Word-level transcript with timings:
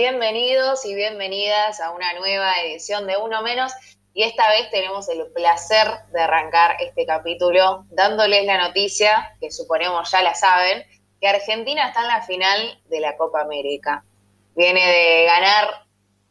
Bienvenidos 0.00 0.86
y 0.86 0.94
bienvenidas 0.94 1.78
a 1.78 1.90
una 1.90 2.14
nueva 2.14 2.54
edición 2.64 3.06
de 3.06 3.18
Uno 3.18 3.42
Menos 3.42 3.70
y 4.14 4.22
esta 4.22 4.48
vez 4.48 4.70
tenemos 4.70 5.06
el 5.10 5.30
placer 5.30 5.88
de 6.10 6.22
arrancar 6.22 6.76
este 6.80 7.04
capítulo 7.04 7.84
dándoles 7.90 8.46
la 8.46 8.66
noticia, 8.66 9.36
que 9.42 9.50
suponemos 9.50 10.10
ya 10.10 10.22
la 10.22 10.34
saben, 10.34 10.86
que 11.20 11.28
Argentina 11.28 11.88
está 11.88 12.00
en 12.00 12.08
la 12.08 12.22
final 12.22 12.80
de 12.88 13.00
la 13.00 13.18
Copa 13.18 13.42
América. 13.42 14.02
Viene 14.56 14.80
de 14.80 15.26
ganar 15.26 15.84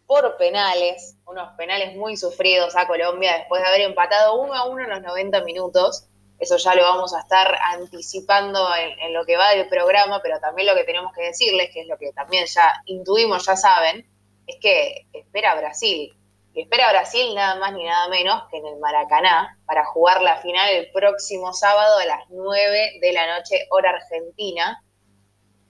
por 0.07 0.35
penales, 0.37 1.17
unos 1.27 1.55
penales 1.55 1.95
muy 1.95 2.17
sufridos 2.17 2.75
a 2.75 2.87
Colombia 2.87 3.37
después 3.37 3.61
de 3.61 3.67
haber 3.67 3.81
empatado 3.81 4.41
uno 4.41 4.55
a 4.55 4.65
uno 4.65 4.83
en 4.83 4.89
los 4.89 5.03
90 5.03 5.43
minutos. 5.43 6.08
Eso 6.39 6.55
ya 6.55 6.73
lo 6.73 6.83
vamos 6.83 7.13
a 7.13 7.19
estar 7.19 7.53
anticipando 7.73 8.69
en, 8.75 9.13
lo 9.13 9.25
que 9.25 9.35
va 9.35 9.49
del 9.49 9.67
programa, 9.67 10.21
pero 10.21 10.39
también 10.39 10.67
lo 10.67 10.75
que 10.75 10.85
tenemos 10.85 11.13
que 11.13 11.23
decirles, 11.23 11.69
que 11.73 11.81
es 11.81 11.87
lo 11.87 11.97
que 11.97 12.13
también 12.13 12.45
ya 12.45 12.81
intuimos, 12.85 13.45
ya 13.45 13.57
saben, 13.57 14.09
es 14.47 14.55
que 14.61 15.05
espera 15.11 15.55
Brasil. 15.55 16.15
Y 16.53 16.61
espera 16.61 16.89
Brasil 16.91 17.35
nada 17.35 17.55
más 17.55 17.73
ni 17.73 17.83
nada 17.83 18.07
menos 18.07 18.43
que 18.49 18.57
en 18.57 18.65
el 18.67 18.77
Maracaná 18.77 19.59
para 19.65 19.85
jugar 19.85 20.21
la 20.21 20.37
final 20.37 20.69
el 20.69 20.89
próximo 20.91 21.53
sábado 21.53 21.99
a 21.99 22.05
las 22.05 22.21
9 22.29 22.99
de 23.01 23.13
la 23.13 23.37
noche, 23.37 23.67
hora 23.69 23.89
argentina. 23.91 24.81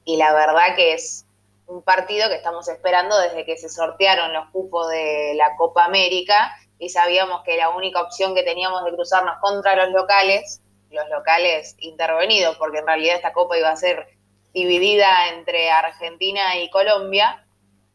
Y 0.06 0.18
la 0.18 0.34
verdad 0.34 0.76
que 0.76 0.94
es 0.94 1.26
un 1.66 1.82
partido 1.82 2.30
que 2.30 2.36
estamos 2.36 2.68
esperando 2.68 3.18
desde 3.20 3.44
que 3.44 3.58
se 3.58 3.70
sortearon 3.70 4.34
los 4.34 4.50
cupos 4.52 4.90
de 4.90 5.34
la 5.36 5.56
Copa 5.58 5.86
América 5.86 6.56
y 6.80 6.90
sabíamos 6.90 7.44
que 7.44 7.58
la 7.58 7.70
única 7.70 8.02
opción 8.02 8.34
que 8.34 8.44
teníamos 8.44 8.84
de 8.86 8.92
cruzarnos 8.92 9.38
contra 9.40 9.76
los 9.76 9.94
locales, 9.94 10.62
los 10.90 11.08
locales 11.10 11.76
intervenidos, 11.80 12.58
porque 12.58 12.80
en 12.80 12.88
realidad 12.88 13.18
esta 13.18 13.34
Copa 13.34 13.58
iba 13.58 13.70
a 13.70 13.76
ser 13.76 14.08
dividida 14.54 15.30
entre 15.30 15.70
Argentina 15.70 16.58
y 16.58 16.70
Colombia, 16.70 17.46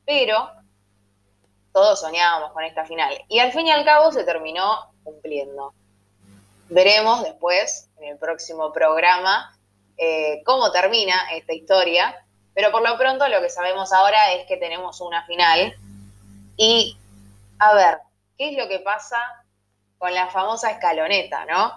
pero 0.05 0.51
todos 1.73 2.01
soñábamos 2.01 2.53
con 2.53 2.63
esta 2.63 2.85
final. 2.85 3.21
Y 3.29 3.41
al 3.41 3.53
fin 3.53 3.67
y 3.67 3.73
al 3.73 3.85
cabo 3.85 4.13
se 4.13 4.23
terminó 4.23 4.93
cumpliendo. 5.03 5.75
Veremos 6.69 7.25
después, 7.25 7.89
en 7.99 8.11
el 8.11 8.19
próximo 8.19 8.73
programa, 8.73 9.59
eh, 9.97 10.43
cómo 10.45 10.71
termina 10.71 11.33
esta 11.33 11.53
historia 11.53 12.25
pero 12.55 12.71
por 12.71 12.89
lo 12.89 12.97
pronto 12.97 13.29
lo 13.29 13.41
que 13.41 13.51
sabemos 13.51 13.93
ahora 13.93 14.33
es 14.35 14.47
que 14.47 14.57
tenemos 14.57 15.01
una 15.01 15.27
final. 15.27 15.75
Y 16.57 16.97
a 17.59 17.75
ver, 17.75 17.99
¿qué 18.37 18.51
es 18.51 18.59
lo 18.59 18.69
que 18.69 18.81
pasa 18.81 19.17
con 19.99 20.13
la 20.13 20.29
famosa 20.29 20.71
escaloneta, 20.71 21.45
no? 21.47 21.73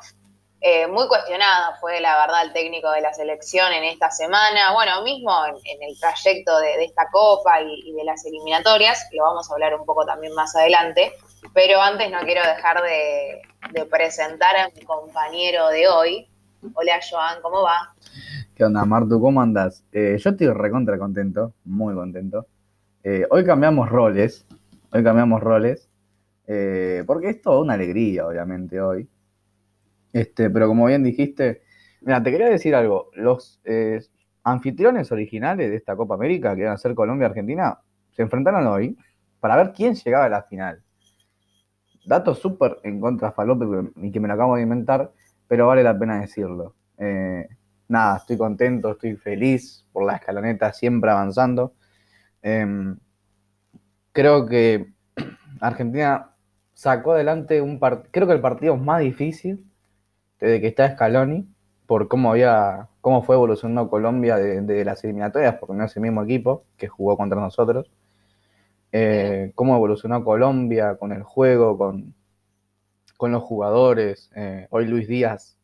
Eh, 0.60 0.88
muy 0.88 1.08
cuestionado 1.08 1.76
fue 1.80 2.02
la 2.02 2.18
verdad 2.18 2.44
el 2.44 2.52
técnico 2.52 2.90
de 2.90 3.02
la 3.02 3.14
selección 3.14 3.72
en 3.74 3.84
esta 3.84 4.10
semana, 4.10 4.74
bueno, 4.74 5.04
mismo 5.04 5.32
en, 5.46 5.84
el 5.84 6.00
trayecto 6.00 6.58
de, 6.60 6.84
esta 6.84 7.10
copa 7.12 7.62
y, 7.62 7.94
de 7.94 8.04
las 8.04 8.26
eliminatorias, 8.26 9.08
lo 9.14 9.24
vamos 9.24 9.50
a 9.50 9.54
hablar 9.54 9.76
un 9.80 9.86
poco 9.86 10.04
también 10.04 10.34
más 10.34 10.56
adelante, 10.56 11.12
pero 11.54 11.80
antes 11.80 12.10
no 12.12 12.20
quiero 12.22 12.42
dejar 12.42 12.82
de, 12.82 13.42
presentar 13.86 14.56
a 14.58 14.70
mi 14.70 14.82
compañero 14.82 15.68
de 15.70 15.88
hoy. 15.88 16.28
Hola 16.74 17.00
Joan, 17.08 17.40
¿cómo 17.44 17.62
va? 17.62 17.94
¿Qué 18.56 18.64
onda, 18.64 18.84
Martu? 18.84 19.22
¿Cómo 19.22 19.40
andás? 19.42 19.84
Eh, 19.92 20.18
yo 20.18 20.32
estoy 20.32 20.48
recontra 20.48 20.98
contento, 20.98 21.54
muy 21.66 21.94
contento. 21.94 22.48
Eh, 23.04 23.28
hoy 23.30 23.46
cambiamos 23.46 23.90
roles, 23.90 24.48
hoy 24.92 25.04
cambiamos 25.04 25.42
roles, 25.42 25.87
eh, 26.48 27.04
porque 27.06 27.30
es 27.30 27.42
toda 27.42 27.62
una 27.62 27.74
alegría, 27.74 28.26
obviamente, 28.28 28.82
hoy. 28.82 29.08
Este, 30.14 30.50
pero 30.50 30.68
como 30.68 30.86
bien 30.88 31.04
dijiste, 31.04 31.62
mira, 32.02 32.24
te 32.24 32.32
quería 32.32 32.50
decir 32.50 32.74
algo. 32.74 33.10
Los 33.14 33.62
anfitriones 34.44 35.12
originales 35.12 35.70
de 35.70 35.76
esta 35.76 35.96
Copa 35.96 36.16
América, 36.16 36.56
que 36.56 36.62
iban 36.62 36.74
a 36.74 36.78
ser 36.78 36.96
Colombia 36.96 37.28
y 37.28 37.30
Argentina, 37.30 37.80
se 38.12 38.22
enfrentaron 38.22 38.66
hoy 38.68 38.98
para 39.40 39.56
ver 39.58 39.74
quién 39.74 39.94
llegaba 39.96 40.26
a 40.26 40.30
la 40.30 40.44
final. 40.44 40.82
Dato 42.06 42.34
súper 42.34 42.80
en 42.84 43.02
contra 43.02 43.34
Falope 43.34 43.66
y 43.98 44.12
que 44.12 44.20
me 44.20 44.28
lo 44.28 44.34
acabo 44.34 44.56
de 44.56 44.62
inventar, 44.64 45.12
pero 45.48 45.68
vale 45.68 45.84
la 45.84 46.00
pena 46.00 46.22
decirlo 46.22 46.74
nada, 47.88 48.18
estoy 48.18 48.38
contento, 48.38 48.92
estoy 48.92 49.16
feliz 49.16 49.86
por 49.92 50.06
la 50.06 50.16
escaloneta 50.16 50.74
siempre 50.74 51.12
avanzando. 51.12 51.74
Em, 52.42 52.98
creo 54.12 54.46
que 54.46 54.94
Argentina 55.60 56.36
sacó 56.78 57.14
adelante 57.14 57.60
un 57.60 57.80
partido, 57.80 58.08
creo 58.12 58.28
que 58.28 58.34
el 58.34 58.40
partido 58.40 58.78
más 58.78 59.02
difícil 59.02 59.66
desde 60.40 60.62
que 60.62 60.68
está 60.68 60.92
Scaloni, 60.92 61.48
por 61.88 62.08
cómo 62.08 62.30
había, 62.30 62.88
cómo 63.02 63.24
fue 63.24 63.36
evolucionando 63.36 63.90
Colombia 63.90 64.36
de, 64.36 64.86
las 64.86 65.04
eliminatorias, 65.04 65.56
porque 65.56 65.74
no 65.74 65.86
es 65.86 65.96
el 65.96 66.04
mismo 66.04 66.22
equipo 66.22 66.66
que 66.78 66.88
jugó 66.88 67.18
contra 67.18 67.42
nosotros. 67.42 67.90
Eh, 68.92 69.54
cómo 69.56 69.76
evolucionó 69.76 70.24
Colombia 70.24 70.98
con 70.98 71.14
el 71.14 71.24
juego, 71.24 71.80
con, 71.80 72.14
con 73.18 73.32
los 73.32 73.42
jugadores. 73.42 74.30
Eh, 74.36 74.68
hoy 74.70 74.86
Luis 74.86 75.08
Díaz 75.08 75.58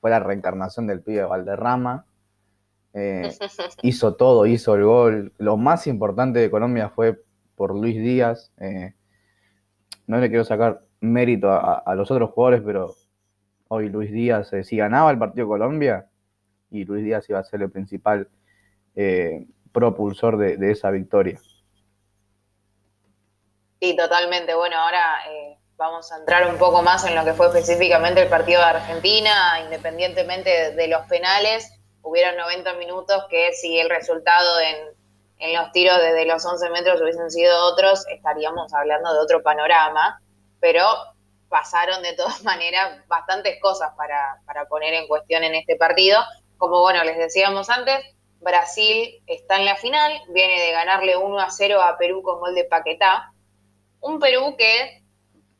fue 0.00 0.08
la 0.08 0.20
reencarnación 0.20 0.86
del 0.86 1.02
pibe 1.02 1.24
Valderrama. 1.24 2.06
Eh, 2.94 3.30
hizo 3.82 4.14
todo, 4.14 4.46
hizo 4.46 4.74
el 4.74 4.84
gol. 4.84 5.32
Lo 5.36 5.58
más 5.58 5.86
importante 5.86 6.38
de 6.38 6.50
Colombia 6.50 6.88
fue 6.88 7.20
por 7.56 7.74
Luis 7.74 7.96
Díaz. 7.96 8.52
Eh, 10.06 10.12
no 10.12 10.18
le 10.18 10.28
quiero 10.28 10.44
sacar 10.44 10.82
mérito 11.00 11.50
a, 11.50 11.94
los 11.94 12.10
otros 12.10 12.30
jugadores, 12.30 12.62
pero 12.64 12.94
hoy 13.68 13.88
Luis 13.88 14.12
Díaz, 14.12 14.52
eh, 14.52 14.64
si 14.64 14.76
ganaba 14.76 15.10
el 15.10 15.18
partido 15.18 15.48
Colombia, 15.48 16.06
y 16.70 16.84
Luis 16.84 17.04
Díaz 17.04 17.28
iba 17.28 17.38
a 17.38 17.44
ser 17.44 17.62
el 17.62 17.70
principal 17.70 18.28
propulsor 19.72 20.38
de, 20.38 20.56
de, 20.56 20.70
esa 20.70 20.90
victoria. 20.90 21.38
Sí, 23.78 23.94
totalmente. 23.94 24.54
Bueno, 24.54 24.76
ahora 24.76 25.18
vamos 25.76 26.10
a 26.10 26.16
entrar 26.16 26.48
un 26.48 26.58
poco 26.58 26.82
más 26.82 27.04
en 27.04 27.14
lo 27.14 27.24
que 27.24 27.34
fue 27.34 27.46
específicamente 27.46 28.22
el 28.22 28.28
partido 28.28 28.60
de 28.60 28.66
Argentina, 28.66 29.60
independientemente 29.64 30.72
de, 30.72 30.88
los 30.88 31.06
penales, 31.06 31.70
hubieron 32.02 32.36
90 32.36 32.74
minutos 32.74 33.26
que 33.28 33.52
si 33.52 33.78
el 33.78 33.90
resultado 33.90 34.60
en, 34.60 34.76
los 35.38 35.72
tiros 35.72 35.98
desde 35.98 36.26
los 36.26 36.44
11 36.44 36.70
metros 36.70 37.00
hubiesen 37.00 37.30
sido 37.30 37.64
otros, 37.66 38.06
estaríamos 38.08 38.72
hablando 38.72 39.12
de 39.12 39.20
otro 39.20 39.42
panorama, 39.42 40.20
pero 40.60 40.84
pasaron 41.48 42.02
de 42.02 42.14
todas 42.14 42.42
maneras 42.44 43.06
bastantes 43.08 43.60
cosas 43.60 43.92
para, 43.96 44.40
para 44.46 44.66
poner 44.66 44.94
en 44.94 45.06
cuestión 45.06 45.44
en 45.44 45.54
este 45.54 45.76
partido. 45.76 46.20
Como 46.58 46.80
bueno, 46.80 47.04
les 47.04 47.18
decíamos 47.18 47.68
antes, 47.68 48.04
Brasil 48.40 49.22
está 49.26 49.56
en 49.56 49.64
la 49.64 49.76
final, 49.76 50.12
viene 50.28 50.60
de 50.60 50.72
ganarle 50.72 51.16
1 51.16 51.38
a 51.38 51.50
0 51.50 51.82
a 51.82 51.98
Perú 51.98 52.22
con 52.22 52.40
gol 52.40 52.54
de 52.54 52.64
Paquetá. 52.64 53.32
Un 54.00 54.18
Perú 54.18 54.54
que 54.56 55.02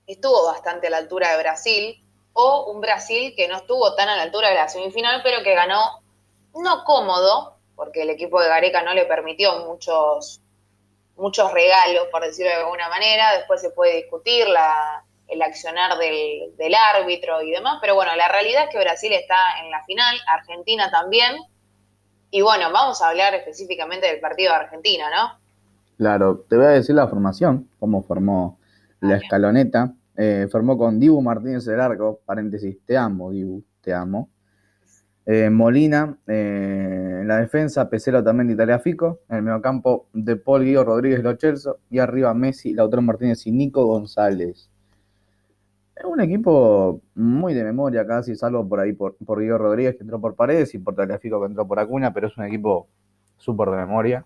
estuvo 0.07 0.47
bastante 0.47 0.87
a 0.87 0.91
la 0.91 0.99
altura 0.99 1.33
de 1.33 1.39
Brasil, 1.39 2.03
o 2.39 2.71
un 2.71 2.81
Brasil 2.83 3.35
que 3.35 3.49
no 3.49 3.57
estuvo 3.57 3.95
tan 3.95 4.11
a 4.11 4.17
la 4.17 4.23
altura 4.23 4.51
de 4.51 4.57
la 4.57 4.69
semifinal, 4.69 5.23
pero 5.23 5.43
que 5.43 5.55
ganó 5.55 6.03
no 6.55 6.85
cómodo, 6.85 7.56
porque 7.77 8.03
el 8.03 8.11
equipo 8.11 8.41
de 8.41 8.49
Gareca 8.49 8.83
no 8.83 8.95
le 8.95 9.05
permitió 9.05 9.65
muchos, 9.67 10.43
muchos 11.17 11.53
regalos, 11.53 12.09
por 12.11 12.23
decirlo 12.23 12.51
de 12.51 12.57
alguna 12.57 12.89
manera. 12.89 13.37
Después 13.37 13.61
se 13.61 13.71
puede 13.71 13.97
discutir 13.97 14.49
la, 14.49 15.05
el 15.29 15.43
accionar 15.43 15.99
del, 15.99 16.57
del, 16.57 16.75
árbitro 16.75 17.43
y 17.43 17.51
demás, 17.51 17.79
pero 17.81 17.95
bueno, 17.95 18.17
la 18.17 18.29
realidad 18.29 18.65
es 18.65 18.71
que 18.71 18.81
Brasil 18.81 19.13
está 19.13 19.37
en 19.63 19.71
la 19.71 19.85
final, 19.85 20.17
Argentina 20.27 20.91
también. 20.91 21.37
Y 22.31 22.41
bueno, 22.43 22.73
vamos 22.73 23.01
a 23.03 23.11
hablar 23.11 23.35
específicamente 23.35 24.07
del 24.09 24.21
partido 24.21 24.53
de 24.53 24.59
Argentina, 24.59 25.09
¿no? 25.15 25.39
Claro, 25.97 26.45
te 26.49 26.57
voy 26.57 26.67
a 26.67 26.71
decir 26.71 26.95
la 26.95 27.07
formación, 27.07 27.71
cómo 27.79 28.03
formó 28.03 28.59
la 29.01 29.17
escaloneta. 29.17 29.95
Eh, 30.17 30.49
formó 30.51 30.79
con 30.79 30.99
Dibu 30.99 31.21
Martínez 31.21 31.67
del 31.67 31.81
arco, 31.81 32.21
paréntesis, 32.25 32.79
te 32.87 32.97
amo, 32.97 33.31
Dibu, 33.31 33.63
te 33.83 33.93
amo. 33.93 34.31
Eh, 35.27 35.51
Molina, 35.51 36.17
eh, 36.27 37.06
en 37.27 37.31
la 37.31 37.39
defensa, 37.39 37.91
Pesero 37.91 38.23
también 38.23 38.47
de 38.47 38.55
Italia 38.55 38.79
Fico. 38.79 39.19
En 39.29 39.39
el 39.39 39.43
mediocampo, 39.43 40.07
De 40.13 40.37
Paul 40.37 40.63
Guido 40.63 40.85
Rodríguez 40.85 41.25
Lochelso. 41.25 41.81
Y 41.91 41.99
arriba, 41.99 42.33
Messi, 42.35 42.73
Lautaro 42.73 43.03
Martínez 43.03 43.45
y 43.49 43.51
Nico 43.51 43.85
González. 43.85 44.71
Es 45.97 46.05
un 46.05 46.21
equipo 46.21 47.01
muy 47.17 47.53
de 47.53 47.65
memoria 47.65 48.07
casi, 48.07 48.37
salvo 48.37 48.69
por 48.69 48.79
ahí 48.79 48.93
por, 48.93 49.17
por 49.17 49.41
Guido 49.41 49.59
Rodríguez 49.59 49.97
que 49.97 50.03
entró 50.03 50.21
por 50.21 50.37
Paredes 50.37 50.73
y 50.75 50.79
por 50.79 50.95
Fico 51.19 51.41
que 51.41 51.47
entró 51.47 51.67
por 51.67 51.81
Acuña, 51.81 52.13
pero 52.13 52.29
es 52.29 52.37
un 52.37 52.45
equipo 52.45 52.89
súper 53.39 53.71
de 53.71 53.77
memoria. 53.79 54.25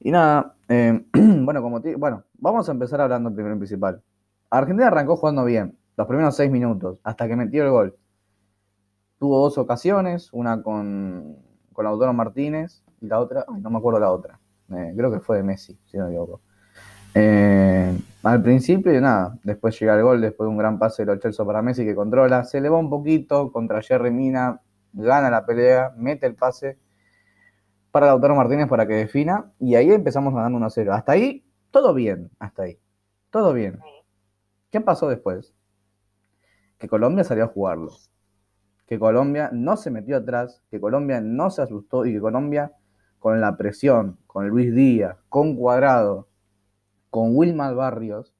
y 0.00 0.10
nada, 0.10 0.54
bueno, 0.68 1.60
como 1.60 1.80
bueno, 1.98 2.24
vamos 2.38 2.68
a 2.68 2.72
empezar 2.72 3.02
hablando 3.02 3.34
primero 3.34 3.52
en 3.52 3.58
principal. 3.58 4.00
Argentina 4.48 4.86
arrancó 4.86 5.16
jugando 5.16 5.44
bien, 5.44 5.76
los 5.98 6.06
primeros 6.06 6.34
seis 6.34 6.50
minutos, 6.50 6.98
hasta 7.02 7.28
que 7.28 7.36
metió 7.36 7.64
el 7.64 7.70
gol. 7.70 7.96
Tuvo 9.18 9.40
dos 9.40 9.58
ocasiones, 9.58 10.30
una 10.32 10.62
con, 10.62 11.36
con 11.72 11.84
Lautaro 11.84 12.12
Martínez 12.12 12.82
y 13.00 13.06
la 13.06 13.20
otra, 13.20 13.46
no 13.60 13.70
me 13.70 13.78
acuerdo 13.78 14.00
la 14.00 14.10
otra. 14.10 14.40
Eh, 14.70 14.92
creo 14.96 15.10
que 15.10 15.20
fue 15.20 15.38
de 15.38 15.42
Messi, 15.42 15.78
si 15.86 15.96
no 15.96 16.04
me 16.04 16.10
equivoco. 16.10 16.40
Eh, 17.14 17.98
al 18.24 18.42
principio, 18.42 19.00
nada, 19.00 19.38
después 19.42 19.78
llega 19.80 19.94
el 19.94 20.02
gol, 20.02 20.20
después 20.20 20.46
de 20.46 20.50
un 20.50 20.58
gran 20.58 20.78
pase 20.78 21.04
de 21.04 21.12
los 21.12 21.22
Chelsea 21.22 21.46
para 21.46 21.62
Messi 21.62 21.84
que 21.84 21.94
controla, 21.94 22.44
se 22.44 22.58
eleva 22.58 22.76
un 22.76 22.90
poquito 22.90 23.52
contra 23.52 23.80
Jerry 23.80 24.10
Mina, 24.10 24.60
gana 24.92 25.30
la 25.30 25.46
pelea, 25.46 25.94
mete 25.96 26.26
el 26.26 26.34
pase 26.34 26.78
para 27.90 28.06
Lautaro 28.08 28.34
Martínez 28.34 28.68
para 28.68 28.86
que 28.86 28.92
defina 28.92 29.52
y 29.58 29.74
ahí 29.76 29.90
empezamos 29.90 30.34
ganando 30.34 30.58
1-0. 30.58 30.92
Hasta 30.92 31.12
ahí, 31.12 31.46
todo 31.70 31.94
bien, 31.94 32.30
hasta 32.38 32.64
ahí. 32.64 32.78
Todo 33.30 33.54
bien. 33.54 33.80
¿Qué 34.70 34.82
pasó 34.82 35.08
después? 35.08 35.54
Que 36.76 36.88
Colombia 36.88 37.24
salió 37.24 37.44
a 37.44 37.48
jugarlo. 37.48 37.92
Que 38.86 38.98
Colombia 38.98 39.50
no 39.52 39.76
se 39.76 39.90
metió 39.90 40.16
atrás, 40.16 40.62
que 40.70 40.80
Colombia 40.80 41.20
no 41.20 41.50
se 41.50 41.62
asustó 41.62 42.06
y 42.06 42.12
que 42.12 42.20
Colombia, 42.20 42.72
con 43.18 43.40
la 43.40 43.56
presión, 43.56 44.18
con 44.26 44.48
Luis 44.48 44.74
Díaz, 44.74 45.16
con 45.28 45.56
Cuadrado, 45.56 46.28
con 47.10 47.36
Wilmar 47.36 47.74
Barrios, 47.74 48.34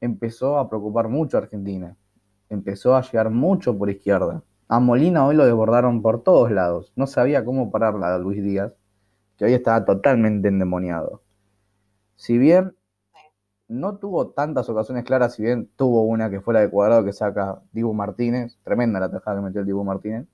empezó 0.00 0.58
a 0.58 0.68
preocupar 0.68 1.08
mucho 1.08 1.36
a 1.36 1.40
Argentina. 1.40 1.96
Empezó 2.48 2.96
a 2.96 3.02
llegar 3.02 3.30
mucho 3.30 3.76
por 3.76 3.90
izquierda. 3.90 4.42
A 4.68 4.80
Molina 4.80 5.26
hoy 5.26 5.34
lo 5.34 5.44
desbordaron 5.44 6.02
por 6.02 6.22
todos 6.22 6.50
lados. 6.50 6.92
No 6.94 7.06
sabía 7.06 7.44
cómo 7.44 7.70
pararla 7.70 8.14
a 8.14 8.18
Luis 8.18 8.42
Díaz, 8.42 8.74
que 9.36 9.44
hoy 9.46 9.54
estaba 9.54 9.84
totalmente 9.84 10.48
endemoniado. 10.48 11.22
Si 12.16 12.38
bien 12.38 12.74
no 13.68 13.98
tuvo 13.98 14.28
tantas 14.30 14.68
ocasiones 14.68 15.04
claras, 15.04 15.34
si 15.34 15.42
bien 15.42 15.68
tuvo 15.76 16.02
una 16.02 16.30
que 16.30 16.40
fue 16.40 16.54
la 16.54 16.60
de 16.60 16.70
cuadrado 16.70 17.04
que 17.04 17.12
saca 17.12 17.60
Dibu 17.72 17.92
Martínez, 17.92 18.58
tremenda 18.64 18.98
la 18.98 19.10
tajada 19.10 19.36
que 19.36 19.42
metió 19.42 19.60
el 19.60 19.66
Dibu 19.66 19.84
Martínez. 19.84 20.26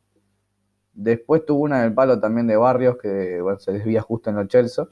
Después 0.93 1.45
tuvo 1.45 1.65
una 1.65 1.83
del 1.83 1.93
palo 1.93 2.21
también 2.21 2.47
de 2.47 2.57
Barrios 2.57 2.97
que 2.97 3.43
se 3.59 3.73
desvía 3.73 4.01
justo 4.01 4.31
en 4.31 4.37
los 4.37 4.47
Chelsea. 4.47 4.87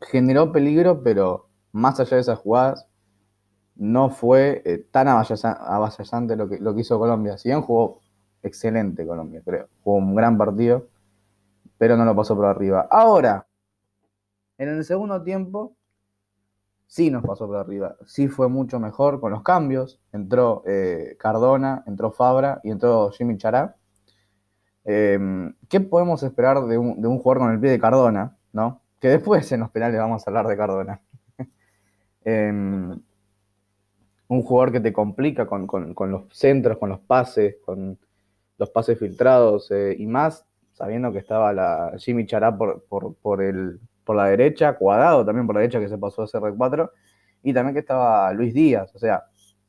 Generó 0.00 0.50
peligro, 0.50 1.02
pero 1.02 1.48
más 1.72 2.00
allá 2.00 2.16
de 2.16 2.22
esas 2.22 2.38
jugadas, 2.38 2.88
no 3.74 4.08
fue 4.10 4.62
eh, 4.64 4.78
tan 4.90 5.08
avasallante 5.08 6.36
lo 6.36 6.48
que, 6.48 6.58
lo 6.58 6.74
que 6.74 6.80
hizo 6.80 6.98
Colombia. 6.98 7.36
Si 7.36 7.50
bien 7.50 7.60
jugó 7.60 8.00
excelente 8.42 9.06
Colombia, 9.06 9.42
creo. 9.44 9.68
Jugó 9.82 9.98
un 9.98 10.14
gran 10.14 10.38
partido, 10.38 10.88
pero 11.76 11.96
no 11.98 12.06
lo 12.06 12.16
pasó 12.16 12.34
por 12.34 12.46
arriba. 12.46 12.86
Ahora, 12.90 13.46
en 14.56 14.70
el 14.70 14.84
segundo 14.84 15.22
tiempo, 15.22 15.76
sí 16.92 17.10
nos 17.10 17.24
pasó 17.24 17.46
por 17.46 17.56
arriba. 17.56 17.96
Sí 18.04 18.28
fue 18.28 18.50
mucho 18.50 18.78
mejor 18.78 19.18
con 19.18 19.32
los 19.32 19.42
cambios. 19.42 19.98
Entró 20.12 20.62
eh, 20.66 21.16
Cardona, 21.18 21.82
entró 21.86 22.12
Fabra 22.12 22.60
y 22.62 22.70
entró 22.70 23.10
Jimmy 23.12 23.38
Chará. 23.38 23.76
Em, 24.84 25.54
¿Qué 25.70 25.80
podemos 25.80 26.22
esperar 26.22 26.66
de 26.66 26.76
un, 26.76 27.00
de 27.00 27.08
un, 27.08 27.18
jugador 27.18 27.44
con 27.44 27.52
el 27.52 27.60
pie 27.60 27.70
de 27.70 27.78
Cardona? 27.78 28.36
¿no? 28.52 28.82
Que 29.00 29.08
después 29.08 29.50
en 29.52 29.60
los 29.60 29.70
penales 29.70 29.98
vamos 29.98 30.22
a 30.22 30.30
hablar 30.30 30.46
de 30.46 30.56
Cardona. 30.56 31.00
Em, 32.24 33.00
un 34.28 34.42
jugador 34.42 34.72
que 34.72 34.80
te 34.80 34.92
complica 34.92 35.46
con, 35.46 35.66
con, 35.66 36.10
los 36.10 36.24
centros, 36.30 36.76
con 36.76 36.90
los 36.90 37.00
pases, 37.00 37.56
con 37.64 37.98
los 38.58 38.68
pases 38.68 38.98
filtrados 38.98 39.70
eh, 39.70 39.96
y 39.98 40.06
más, 40.06 40.46
sabiendo 40.72 41.10
que 41.10 41.18
estaba 41.18 41.54
la 41.54 41.94
Jimmy 41.96 42.26
Chará 42.26 42.56
por, 42.56 42.84
por, 42.86 43.42
el, 43.42 43.80
por 44.04 44.16
la 44.16 44.26
derecha, 44.26 44.74
Cuadrado 44.74 45.24
también 45.24 45.46
por 45.46 45.54
la 45.54 45.60
derecha 45.60 45.80
que 45.80 45.88
se 45.88 45.98
pasó 45.98 46.22
a 46.22 46.26
CR4, 46.26 46.90
y 47.42 47.52
también 47.52 47.74
que 47.74 47.80
estaba 47.80 48.32
Luis 48.32 48.54
Díaz, 48.54 48.94
o 48.94 48.98
sea, 48.98 49.24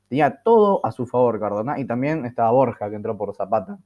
tenía 0.08 0.42
todo 0.44 0.86
a 0.86 0.92
su 0.92 1.06
favor 1.06 1.40
Cardona, 1.40 1.80
y 1.80 1.86
también 1.86 2.26
estaba 2.26 2.52
Borja 2.52 2.90
que 2.90 2.96
entró 2.96 3.18
por 3.18 3.36
Zapata, 3.36 3.78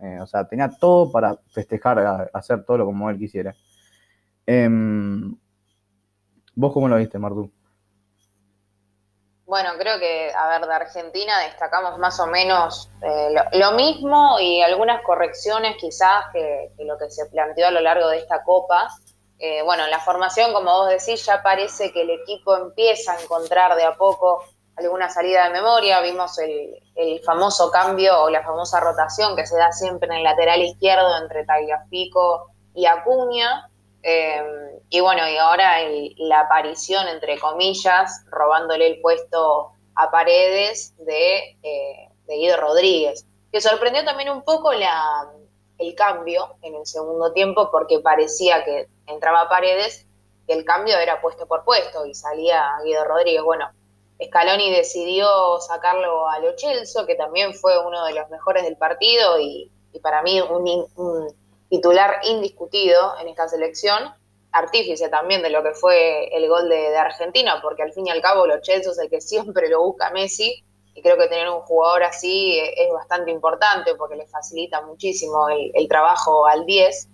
eh, 0.00 0.18
o 0.20 0.26
sea, 0.26 0.46
tenía 0.46 0.68
todo 0.68 1.10
para 1.10 1.36
festejar, 1.50 2.30
hacer 2.32 2.64
todo 2.64 2.78
lo 2.78 2.86
como 2.86 3.08
él 3.10 3.18
quisiera. 3.18 3.54
Em, 4.46 5.36
¿Vos 6.54 6.72
cómo 6.72 6.88
lo 6.88 6.96
viste, 6.96 7.18
Martú? 7.18 7.50
Bueno, 9.46 9.70
creo 9.78 9.98
que, 9.98 10.32
a 10.32 10.48
ver, 10.48 10.66
de 10.66 10.74
Argentina 10.74 11.38
destacamos 11.40 11.98
más 11.98 12.18
o 12.18 12.26
menos 12.26 12.90
eh, 13.02 13.34
lo, 13.52 13.72
mismo 13.72 14.40
y 14.40 14.62
algunas 14.62 15.02
correcciones 15.02 15.76
quizás 15.78 16.24
que, 16.32 16.72
lo 16.78 16.96
que 16.96 17.10
se 17.10 17.26
planteó 17.26 17.66
a 17.66 17.70
lo 17.70 17.80
largo 17.80 18.08
de 18.08 18.18
esta 18.18 18.42
Copa. 18.42 18.88
Eh, 19.46 19.60
bueno, 19.62 19.86
la 19.88 20.00
formación, 20.00 20.54
como 20.54 20.72
vos 20.72 20.88
decís, 20.88 21.26
ya 21.26 21.42
parece 21.42 21.92
que 21.92 22.00
el 22.00 22.08
equipo 22.08 22.56
empieza 22.56 23.12
a 23.12 23.20
encontrar 23.20 23.76
de 23.76 23.84
a 23.84 23.94
poco 23.94 24.42
alguna 24.74 25.10
salida 25.10 25.44
de 25.44 25.50
memoria. 25.50 26.00
Vimos 26.00 26.38
el, 26.38 27.20
famoso 27.26 27.70
cambio 27.70 28.22
o 28.22 28.30
la 28.30 28.42
famosa 28.42 28.80
rotación 28.80 29.36
que 29.36 29.46
se 29.46 29.58
da 29.58 29.70
siempre 29.70 30.08
en 30.08 30.14
el 30.14 30.22
lateral 30.22 30.62
izquierdo 30.62 31.14
entre 31.18 31.44
Tagliafico 31.44 32.52
y 32.74 32.86
Acuña. 32.86 33.68
Em, 34.02 34.46
y 34.88 35.00
bueno, 35.00 35.28
y 35.28 35.36
ahora 35.36 35.74
la 36.16 36.40
aparición, 36.40 37.06
entre 37.08 37.38
comillas, 37.38 38.24
robándole 38.30 38.86
el 38.86 39.00
puesto 39.02 39.72
a 39.94 40.10
Paredes 40.10 40.94
de, 41.04 41.58
eh, 41.62 42.08
Guido 42.26 42.56
Rodríguez, 42.56 43.26
que 43.52 43.60
sorprendió 43.60 44.06
también 44.06 44.30
un 44.30 44.42
poco 44.42 44.72
la, 44.72 45.28
el 45.78 45.94
cambio 45.94 46.56
en 46.62 46.74
el 46.74 46.86
segundo 46.86 47.32
tiempo 47.32 47.70
porque 47.70 48.00
parecía 48.00 48.64
que 48.64 48.88
entraba 49.06 49.48
Paredes 49.48 50.06
y 50.46 50.52
el 50.52 50.64
cambio 50.64 50.98
era 50.98 51.20
puesto 51.20 51.46
por 51.46 51.64
puesto 51.64 52.06
y 52.06 52.14
salía 52.14 52.78
Guido 52.84 53.04
Rodríguez. 53.04 53.42
Bueno, 53.42 53.70
Scaloni 54.22 54.70
decidió 54.70 55.58
sacarlo 55.60 56.28
a 56.28 56.38
Lo 56.38 56.54
que 57.06 57.14
también 57.16 57.54
fue 57.54 57.78
uno 57.84 58.04
de 58.04 58.14
los 58.14 58.28
mejores 58.30 58.64
del 58.64 58.76
partido 58.76 59.40
y, 59.40 59.70
para 60.02 60.22
mí 60.22 60.40
un, 60.40 61.34
titular 61.68 62.20
indiscutido 62.24 63.14
en 63.20 63.28
esta 63.28 63.48
selección, 63.48 64.14
artífice 64.52 65.08
también 65.08 65.42
de 65.42 65.50
lo 65.50 65.62
que 65.62 65.72
fue 65.72 66.28
el 66.36 66.48
gol 66.48 66.68
de, 66.68 66.96
Argentina, 66.96 67.60
porque 67.60 67.82
al 67.82 67.92
fin 67.92 68.06
y 68.06 68.10
al 68.10 68.20
cabo 68.20 68.46
Chelsea 68.60 68.92
es 68.92 68.98
el 68.98 69.10
que 69.10 69.20
siempre 69.20 69.68
lo 69.68 69.82
busca 69.82 70.10
Messi, 70.10 70.62
y 70.94 71.02
creo 71.02 71.18
que 71.18 71.26
tener 71.28 71.48
un 71.48 71.60
jugador 71.60 72.04
así 72.04 72.58
es 72.58 72.92
bastante 72.92 73.30
importante 73.30 73.94
porque 73.96 74.16
le 74.16 74.26
facilita 74.26 74.80
muchísimo 74.82 75.48
el, 75.48 75.88
trabajo 75.88 76.46
al 76.46 76.64
10. 76.64 77.08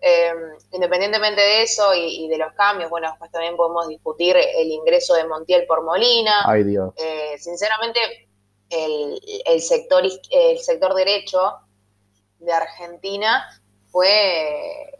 Em, 0.00 0.36
independientemente 0.72 1.40
de 1.40 1.62
eso 1.62 1.94
y, 1.94 2.28
de 2.28 2.36
los 2.36 2.52
cambios, 2.52 2.90
bueno, 2.90 3.08
después 3.08 3.30
también 3.30 3.56
podemos 3.56 3.88
discutir 3.88 4.36
el 4.36 4.70
ingreso 4.70 5.14
de 5.14 5.26
Montiel 5.26 5.66
por 5.66 5.82
Molina. 5.82 6.42
Ay, 6.46 6.62
Dios. 6.62 6.92
Eh, 6.96 7.36
sinceramente, 7.38 8.28
el, 8.68 9.20
el, 9.46 9.60
sector, 9.60 10.04
el 10.30 10.58
sector 10.58 10.94
derecho 10.94 11.54
de 12.38 12.52
Argentina 12.52 13.48
fue 13.90 14.94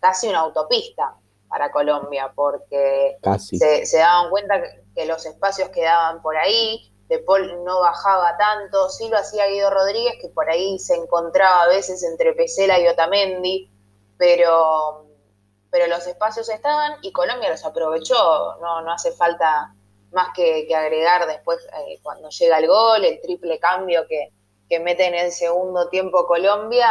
casi 0.00 0.28
una 0.28 0.40
autopista 0.40 1.14
para 1.48 1.70
Colombia, 1.70 2.32
porque 2.34 3.18
Se, 3.38 3.86
se, 3.86 3.98
daban 3.98 4.30
cuenta 4.30 4.60
que 4.94 5.04
los 5.06 5.24
espacios 5.26 5.68
quedaban 5.68 6.22
por 6.22 6.36
ahí, 6.36 6.91
De 7.12 7.18
Paul 7.18 7.62
no 7.62 7.80
bajaba 7.80 8.38
tanto, 8.38 8.88
sí 8.88 9.06
lo 9.10 9.18
hacía 9.18 9.46
Guido 9.46 9.68
Rodríguez, 9.68 10.14
que 10.18 10.30
por 10.30 10.48
ahí 10.48 10.78
se 10.78 10.94
encontraba 10.94 11.64
a 11.64 11.68
veces 11.68 12.02
entre 12.04 12.32
Pesela 12.32 12.80
y 12.80 12.88
Otamendi, 12.88 13.70
pero, 14.16 15.04
pero 15.70 15.88
los 15.88 16.06
espacios 16.06 16.48
estaban 16.48 16.94
y 17.02 17.12
Colombia 17.12 17.50
los 17.50 17.66
aprovechó, 17.66 18.56
no, 18.62 18.80
no 18.80 18.92
hace 18.92 19.12
falta 19.12 19.74
más 20.10 20.28
que, 20.34 20.66
agregar 20.74 21.26
después 21.26 21.58
eh, 21.86 22.00
cuando 22.02 22.30
llega 22.30 22.56
el 22.56 22.66
gol, 22.66 23.04
el 23.04 23.20
triple 23.20 23.58
cambio 23.58 24.06
que, 24.08 24.32
que 24.66 24.80
mete 24.80 25.04
en 25.04 25.14
el 25.14 25.32
segundo 25.32 25.90
tiempo 25.90 26.26
Colombia, 26.26 26.88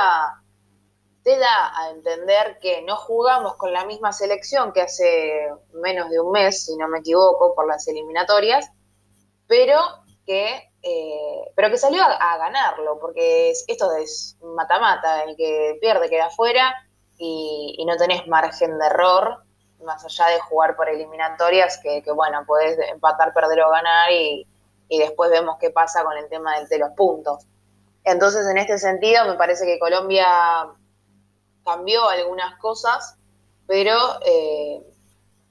te 1.24 1.36
da 1.36 1.80
a 1.80 1.90
entender 1.90 2.60
que 2.62 2.84
no 2.84 2.96
jugamos 2.96 3.56
con 3.56 3.74
la 3.74 3.86
misma 3.86 4.14
selección 4.14 4.72
que 4.72 4.82
hace 4.82 5.50
menos 5.74 6.12
de 6.12 6.20
un 6.20 6.32
mes, 6.32 6.66
si 6.66 6.78
no 6.78 6.88
me 6.88 7.00
equivoco, 7.00 7.56
por 7.56 7.66
las 7.66 7.88
eliminatorias, 7.88 8.70
pero 9.52 10.01
que, 10.26 10.72
eh, 10.82 11.52
pero 11.56 11.70
que 11.70 11.78
salió 11.78 12.04
a, 12.04 12.38
ganarlo, 12.38 13.00
porque 13.00 13.52
esto 13.52 13.96
es 13.96 14.38
mata-mata, 14.42 15.24
el 15.24 15.36
que 15.36 15.78
pierde 15.82 16.10
queda 16.10 16.28
afuera 16.28 16.74
y, 17.18 17.84
no 17.86 17.98
tenés 17.98 18.28
margen 18.28 18.78
de 18.78 18.86
error, 18.86 19.44
más 19.84 20.06
allá 20.06 20.28
de 20.28 20.40
jugar 20.42 20.76
por 20.76 20.90
eliminatorias, 20.90 21.80
que, 21.80 22.04
bueno, 22.14 22.44
podés 22.46 22.78
empatar, 22.90 23.34
perder 23.34 23.62
o 23.62 23.70
ganar 23.70 24.12
y, 24.12 24.48
y 24.88 25.00
después 25.00 25.32
vemos 25.32 25.58
qué 25.60 25.70
pasa 25.70 26.04
con 26.04 26.18
el 26.18 26.30
tema 26.30 26.60
de 26.60 26.80
los 26.80 26.92
puntos. 26.92 27.46
Entonces, 28.04 28.48
en 28.48 28.58
este 28.58 28.78
sentido, 28.78 29.26
me 29.26 29.36
parece 29.36 29.66
que 29.66 29.80
Colombia 29.80 30.28
cambió 31.64 32.08
algunas 32.10 32.58
cosas, 32.60 33.18
pero 33.68 33.96
eh, 34.26 34.82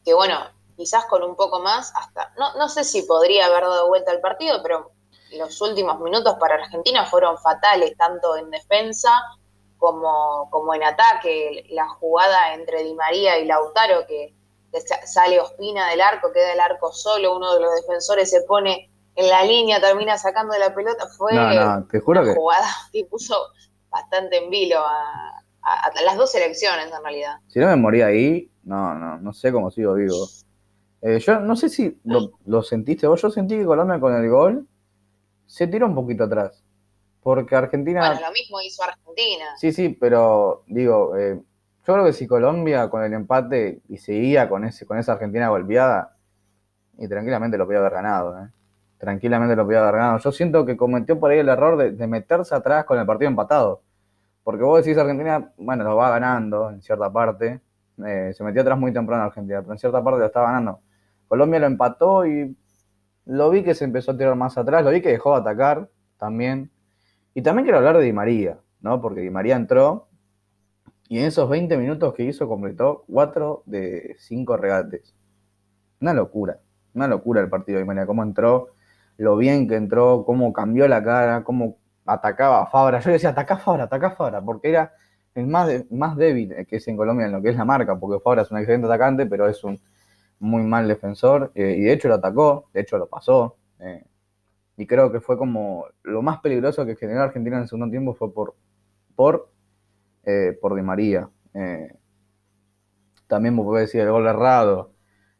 que 0.04 0.14
bueno, 0.14 0.36
quizás 0.80 1.04
con 1.04 1.22
un 1.22 1.36
poco 1.36 1.60
más, 1.60 1.92
hasta, 1.94 2.32
no, 2.38 2.54
no 2.54 2.70
sé 2.70 2.84
si 2.84 3.02
podría 3.02 3.44
haber 3.44 3.64
dado 3.64 3.88
vuelta 3.88 4.12
al 4.12 4.20
partido, 4.22 4.62
pero 4.62 4.92
los 5.36 5.60
últimos 5.60 6.00
minutos 6.00 6.36
para 6.40 6.54
Argentina 6.54 7.04
fueron 7.04 7.36
fatales, 7.36 7.94
tanto 7.98 8.34
en 8.38 8.48
defensa 8.48 9.10
como, 9.76 10.48
como 10.50 10.72
en 10.74 10.82
ataque. 10.82 11.66
La 11.68 11.86
jugada 11.86 12.54
entre 12.54 12.82
Di 12.82 12.94
María 12.94 13.38
y 13.38 13.44
Lautaro, 13.44 14.06
que, 14.06 14.34
sale 15.04 15.38
Ospina 15.38 15.90
del 15.90 16.00
arco, 16.00 16.32
queda 16.32 16.54
el 16.54 16.60
arco 16.60 16.92
solo, 16.92 17.36
uno 17.36 17.52
de 17.52 17.60
los 17.60 17.74
defensores 17.74 18.30
se 18.30 18.40
pone 18.42 18.90
en 19.16 19.28
la 19.28 19.44
línea, 19.44 19.82
termina 19.82 20.16
sacando 20.16 20.54
de 20.54 20.60
la 20.60 20.74
pelota, 20.74 21.08
fue 21.08 21.32
una 21.32 21.84
jugada 22.34 22.68
que 22.92 23.04
puso 23.04 23.34
bastante 23.90 24.38
en 24.38 24.48
vilo 24.48 24.78
a, 24.78 25.42
a, 25.60 26.02
las 26.06 26.16
dos 26.16 26.34
elecciones 26.34 26.86
en 26.90 27.02
realidad. 27.02 27.34
Si 27.48 27.58
no 27.58 27.66
me 27.66 27.76
moría 27.76 28.06
ahí, 28.06 28.50
no, 28.62 28.94
no, 28.94 29.18
no 29.18 29.32
sé 29.34 29.52
cómo 29.52 29.70
sigo 29.70 29.94
vivo. 29.94 30.26
Eh, 31.02 31.18
yo 31.18 31.40
no 31.40 31.56
sé 31.56 31.68
si 31.68 31.98
lo, 32.04 32.62
sentiste 32.62 33.06
vos, 33.06 33.22
yo 33.22 33.30
sentí 33.30 33.56
que 33.56 33.64
Colombia 33.64 33.98
con 33.98 34.14
el 34.14 34.28
gol 34.28 34.68
se 35.46 35.66
tiró 35.66 35.86
un 35.86 35.94
poquito 35.94 36.24
atrás. 36.24 36.62
Porque 37.22 37.54
Argentina... 37.54 38.00
Bueno, 38.00 38.26
lo 38.26 38.32
mismo 38.32 38.60
hizo 38.60 38.82
Argentina. 38.82 39.56
Sí, 39.56 39.72
sí, 39.72 39.90
pero 39.90 40.64
digo, 40.66 41.16
eh, 41.16 41.40
yo 41.86 41.92
creo 41.94 42.04
que 42.04 42.12
si 42.12 42.26
Colombia 42.26 42.88
con 42.88 43.02
el 43.02 43.12
empate 43.12 43.82
y 43.88 43.98
seguía 43.98 44.48
con, 44.48 44.64
ese, 44.64 44.86
con 44.86 44.98
esa 44.98 45.12
Argentina 45.12 45.48
golpeada, 45.48 46.16
y 46.98 47.08
tranquilamente 47.08 47.56
lo 47.56 47.64
podía 47.64 47.80
haber 47.80 47.92
ganado, 47.92 48.38
¿eh? 48.38 48.48
tranquilamente 48.98 49.56
lo 49.56 49.64
podía 49.64 49.80
haber 49.80 49.94
ganado. 49.94 50.18
Yo 50.18 50.30
siento 50.30 50.66
que 50.66 50.76
cometió 50.76 51.18
por 51.18 51.30
ahí 51.30 51.38
el 51.38 51.48
error 51.48 51.78
de, 51.78 52.06
meterse 52.06 52.54
atrás 52.54 52.84
con 52.84 52.98
el 52.98 53.06
partido 53.06 53.30
empatado. 53.30 53.82
Porque 54.44 54.62
vos 54.62 54.84
decís 54.84 54.98
Argentina, 54.98 55.52
bueno, 55.56 55.84
lo 55.84 55.96
va 55.96 56.10
ganando 56.10 56.70
en 56.70 56.82
cierta 56.82 57.10
parte. 57.10 57.60
Eh, 58.06 58.32
se 58.34 58.44
metió 58.44 58.60
atrás 58.60 58.78
muy 58.78 58.92
temprano 58.92 59.24
Argentina, 59.24 59.60
pero 59.62 59.72
en 59.72 59.78
cierta 59.78 60.04
parte 60.04 60.20
lo 60.20 60.26
estaba 60.26 60.46
ganando. 60.46 60.80
Colombia 61.30 61.60
lo 61.60 61.66
empató 61.66 62.26
y 62.26 62.56
lo 63.24 63.50
vi 63.50 63.62
que 63.62 63.76
se 63.76 63.84
empezó 63.84 64.10
a 64.10 64.16
tirar 64.16 64.34
más 64.34 64.58
atrás, 64.58 64.84
lo 64.84 64.90
vi 64.90 65.00
que 65.00 65.10
dejó 65.10 65.34
de 65.34 65.42
atacar 65.42 65.88
también. 66.18 66.72
Y 67.34 67.42
también 67.42 67.66
quiero 67.66 67.78
hablar 67.78 67.96
de 67.98 68.02
Di 68.02 68.12
María, 68.12 68.58
¿no? 68.80 69.00
Porque 69.00 69.20
Di 69.20 69.30
María 69.30 69.54
entró 69.54 70.08
y 71.08 71.20
en 71.20 71.26
esos 71.26 71.48
20 71.48 71.76
minutos 71.76 72.14
que 72.14 72.24
hizo 72.24 72.48
completó 72.48 73.04
4 73.06 73.62
de 73.66 74.16
5 74.18 74.56
regates. 74.56 75.14
Una 76.00 76.14
locura, 76.14 76.58
una 76.94 77.06
locura 77.06 77.40
el 77.40 77.48
partido 77.48 77.76
de 77.76 77.84
Di 77.84 77.86
María, 77.86 78.06
cómo 78.06 78.24
entró, 78.24 78.70
lo 79.16 79.36
bien 79.36 79.68
que 79.68 79.76
entró, 79.76 80.24
cómo 80.24 80.52
cambió 80.52 80.88
la 80.88 81.00
cara, 81.00 81.44
cómo 81.44 81.76
atacaba 82.06 82.62
a 82.62 82.66
Fabra. 82.66 82.98
Yo 82.98 83.12
decía, 83.12 83.28
ataca 83.28 83.54
a 83.54 83.58
Fabra, 83.58 83.84
ataca 83.84 84.08
a 84.08 84.16
Fabra, 84.16 84.42
porque 84.42 84.70
era 84.70 84.94
el 85.36 85.46
más, 85.46 85.70
más 85.92 86.16
débil 86.16 86.66
que 86.66 86.76
es 86.76 86.88
en 86.88 86.96
Colombia 86.96 87.26
en 87.26 87.32
lo 87.32 87.40
que 87.40 87.50
es 87.50 87.56
la 87.56 87.64
marca, 87.64 88.00
porque 88.00 88.20
Fabra 88.20 88.42
es 88.42 88.50
un 88.50 88.58
excelente 88.58 88.88
atacante, 88.88 89.26
pero 89.26 89.48
es 89.48 89.62
un 89.62 89.78
muy 90.40 90.62
mal 90.64 90.88
defensor, 90.88 91.52
eh, 91.54 91.76
y 91.78 91.82
de 91.82 91.92
hecho 91.92 92.08
lo 92.08 92.14
atacó, 92.14 92.70
de 92.72 92.80
hecho 92.80 92.98
lo 92.98 93.08
pasó, 93.08 93.56
eh, 93.78 94.04
y 94.76 94.86
creo 94.86 95.12
que 95.12 95.20
fue 95.20 95.38
como 95.38 95.86
lo 96.02 96.22
más 96.22 96.40
peligroso 96.40 96.86
que 96.86 96.96
generó 96.96 97.22
Argentina 97.22 97.56
en 97.56 97.62
el 97.62 97.68
segundo 97.68 97.90
tiempo 97.90 98.14
fue 98.14 98.32
por, 98.32 98.56
por, 99.14 99.50
eh, 100.24 100.58
por 100.60 100.74
Di 100.74 100.82
María. 100.82 101.30
también 103.26 103.54
me 103.54 103.62
puede 103.62 103.82
decir 103.82 104.00
el 104.00 104.10
gol 104.10 104.26
errado, 104.26 104.92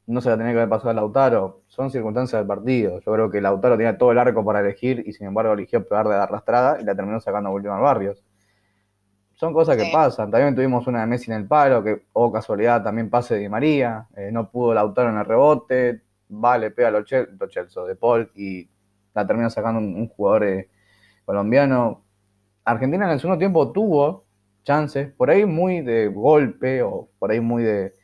no 0.07 0.21
se 0.21 0.31
la 0.31 0.37
tenía 0.37 0.53
que 0.53 0.59
haber 0.59 0.69
pasado 0.69 0.91
a 0.91 0.95
Lautaro, 0.95 1.63
son 1.69 1.91
circunstancias 1.91 2.41
del 2.41 2.47
partido. 2.47 3.01
Yo 3.01 3.13
creo 3.13 3.31
que 3.31 3.41
Lautaro 3.41 3.77
tenía 3.77 3.99
todo 3.99 4.13
el 4.13 4.19
arco 4.19 4.45
para 4.45 4.61
elegir 4.61 5.05
y 5.07 5.13
sin 5.13 5.27
embargo 5.29 5.53
eligió 5.53 5.87
pegar 5.87 6.09
de 6.09 6.17
la 6.17 6.25
arrastrada 6.25 6.81
y 6.81 6.85
la 6.85 6.95
terminó 6.95 7.21
sacando 7.21 7.51
a 7.51 7.53
Último 7.53 7.81
Barrios 7.81 8.25
son 9.41 9.55
cosas 9.55 9.75
que 9.79 9.91
pasan. 9.91 10.31
También 10.31 10.55
tuvimos 10.55 10.87
una 10.87 11.01
de 11.01 11.07
Messi 11.07 11.31
en 11.31 11.39
el 11.39 11.47
palo, 11.47 11.83
que, 11.83 11.93
o 12.13 12.27
oh, 12.27 12.31
casualidad, 12.31 12.83
también 12.85 13.09
pase 13.09 13.37
de 13.39 13.49
María. 13.49 14.07
Eh, 14.15 14.29
no 14.31 14.51
pudo 14.51 14.75
Lautaro 14.75 15.09
en 15.09 15.17
el 15.17 15.25
rebote. 15.25 16.03
Vale, 16.29 16.71
pega 16.71 16.89
a 16.89 16.91
los 16.91 17.07
Chelsea 17.07 17.83
de 17.85 17.97
Paul 17.97 18.31
y 18.35 18.69
la 19.15 19.27
termina 19.27 19.49
sacando 19.49 19.81
un, 19.81 20.09
jugador 20.09 20.45
eh, 20.45 20.69
colombiano. 21.25 22.05
Argentina 22.65 23.07
en 23.07 23.13
el 23.13 23.21
segundo 23.21 23.39
tiempo 23.39 23.73
tuvo 23.73 24.27
chances, 24.63 25.11
por 25.11 25.31
ahí 25.31 25.47
muy 25.47 25.81
de 25.81 26.09
golpe 26.09 26.83
o 26.83 27.09
por 27.19 27.31
ahí 27.31 27.41
muy 27.41 27.63
de 27.63 27.95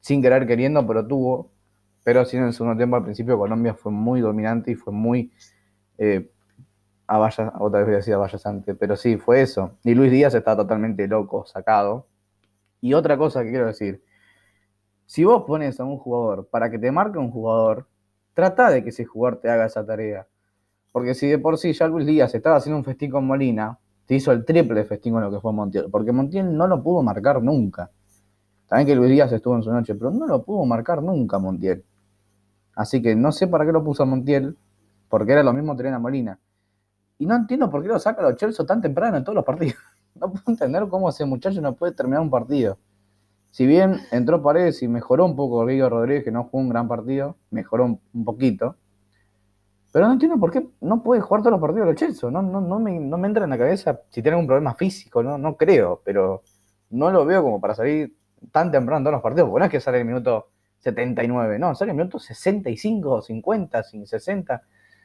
sin 0.00 0.20
querer 0.20 0.44
queriendo, 0.44 0.84
pero 0.88 1.06
tuvo. 1.06 1.52
Pero 2.02 2.24
sí 2.24 2.36
en 2.36 2.46
el 2.46 2.52
segundo 2.52 2.76
tiempo 2.76 2.96
al 2.96 3.04
principio 3.04 3.38
Colombia 3.38 3.74
fue 3.74 3.92
muy 3.92 4.20
dominante 4.20 4.72
y 4.72 4.74
fue 4.74 4.92
muy 4.92 5.30
eh, 5.98 6.28
a 7.10 7.18
otra 7.58 7.80
vez 7.80 7.86
voy 7.86 7.94
a 7.94 7.96
decir 7.98 8.14
a 8.14 8.18
Valla 8.18 8.38
Sante, 8.38 8.74
pero 8.74 8.96
sí, 8.96 9.16
fue 9.16 9.42
eso. 9.42 9.72
Y 9.82 9.94
Luis 9.94 10.12
Díaz 10.12 10.34
está 10.34 10.56
totalmente 10.56 11.08
loco, 11.08 11.44
sacado. 11.44 12.06
Y 12.80 12.94
otra 12.94 13.18
cosa 13.18 13.42
que 13.42 13.50
quiero 13.50 13.66
decir, 13.66 14.02
si 15.06 15.24
vos 15.24 15.42
pones 15.44 15.80
a 15.80 15.84
un 15.84 15.98
jugador 15.98 16.48
para 16.48 16.70
que 16.70 16.78
te 16.78 16.92
marque 16.92 17.18
un 17.18 17.32
jugador, 17.32 17.88
trata 18.32 18.70
de 18.70 18.84
que 18.84 18.90
ese 18.90 19.04
jugador 19.04 19.40
te 19.40 19.50
haga 19.50 19.66
esa 19.66 19.84
tarea. 19.84 20.28
Porque 20.92 21.14
si 21.14 21.26
de 21.28 21.38
por 21.38 21.58
sí 21.58 21.72
ya 21.72 21.88
Luis 21.88 22.06
Díaz 22.06 22.34
estaba 22.34 22.56
haciendo 22.56 22.78
un 22.78 22.84
festín 22.84 23.10
con 23.10 23.26
Molina, 23.26 23.78
te 24.06 24.14
hizo 24.14 24.30
el 24.30 24.44
triple 24.44 24.84
festín 24.84 25.14
con 25.14 25.22
lo 25.22 25.30
que 25.32 25.40
fue 25.40 25.52
Montiel. 25.52 25.90
Porque 25.90 26.12
Montiel 26.12 26.56
no 26.56 26.68
lo 26.68 26.82
pudo 26.82 27.02
marcar 27.02 27.42
nunca. 27.42 27.90
También 28.68 28.86
que 28.86 28.94
Luis 28.94 29.10
Díaz 29.10 29.32
estuvo 29.32 29.56
en 29.56 29.64
su 29.64 29.72
noche, 29.72 29.96
pero 29.96 30.12
no 30.12 30.28
lo 30.28 30.44
pudo 30.44 30.64
marcar 30.64 31.02
nunca 31.02 31.40
Montiel. 31.40 31.84
Así 32.76 33.02
que 33.02 33.16
no 33.16 33.32
sé 33.32 33.48
para 33.48 33.66
qué 33.66 33.72
lo 33.72 33.82
puso 33.82 34.06
Montiel, 34.06 34.56
porque 35.08 35.32
era 35.32 35.42
lo 35.42 35.52
mismo 35.52 35.76
tener 35.76 35.92
a 35.92 35.98
Molina. 35.98 36.38
Y 37.20 37.26
no 37.26 37.36
entiendo 37.36 37.68
por 37.70 37.82
qué 37.82 37.88
lo 37.88 37.98
saca 37.98 38.22
los 38.22 38.36
Chelsea 38.36 38.64
tan 38.64 38.80
temprano 38.80 39.18
en 39.18 39.24
todos 39.24 39.36
los 39.36 39.44
partidos. 39.44 39.76
No 40.12 40.28
puedo 40.32 40.42
entender 40.48 40.88
cómo 40.88 41.08
ese 41.08 41.24
muchacho 41.24 41.60
no 41.60 41.76
puede 41.76 41.92
terminar 41.92 42.20
un 42.20 42.30
partido. 42.30 42.78
Si 43.52 43.64
bien 43.64 44.00
entró 44.10 44.42
Paredes 44.42 44.82
y 44.82 44.88
mejoró 44.88 45.24
un 45.24 45.36
poco 45.36 45.64
Guido 45.64 45.88
Rodríguez, 45.88 46.24
que 46.24 46.32
no 46.32 46.44
jugó 46.44 46.64
un 46.64 46.68
gran 46.68 46.88
partido, 46.88 47.36
mejoró 47.50 47.84
un, 47.84 48.24
poquito. 48.24 48.74
Pero 49.92 50.06
no 50.08 50.14
entiendo 50.14 50.36
por 50.38 50.50
qué 50.50 50.66
no 50.80 51.02
puede 51.04 51.20
jugar 51.20 51.42
todos 51.42 51.52
los 51.52 51.60
partidos 51.60 51.86
los 51.86 51.96
Chelsea. 51.96 52.28
No, 52.28 52.42
no, 52.42 52.60
no, 52.60 52.80
me, 52.80 52.98
no 52.98 53.18
me 53.18 53.28
entra 53.28 53.44
en 53.44 53.50
la 53.50 53.58
cabeza 53.58 54.00
si 54.10 54.20
tiene 54.20 54.36
un 54.36 54.48
problema 54.48 54.74
físico, 54.74 55.22
no, 55.22 55.38
no 55.38 55.56
creo, 55.56 56.02
pero 56.04 56.42
no 56.90 57.10
lo 57.10 57.24
veo 57.24 57.42
como 57.42 57.60
para 57.60 57.74
salir 57.74 58.16
tan 58.50 58.72
temprano 58.72 58.98
en 58.98 59.04
todos 59.04 59.14
los 59.14 59.22
partidos, 59.22 59.48
porque 59.48 59.60
no 59.60 59.64
es 59.66 59.70
que 59.70 59.80
sale 59.80 60.00
el 60.00 60.06
minuto 60.06 60.48
79, 60.80 61.58
no, 61.58 61.74
sale 61.76 61.92
el 61.92 61.96
minuto 61.96 62.18
65, 62.18 63.22
50, 63.22 63.82
60 63.82 64.62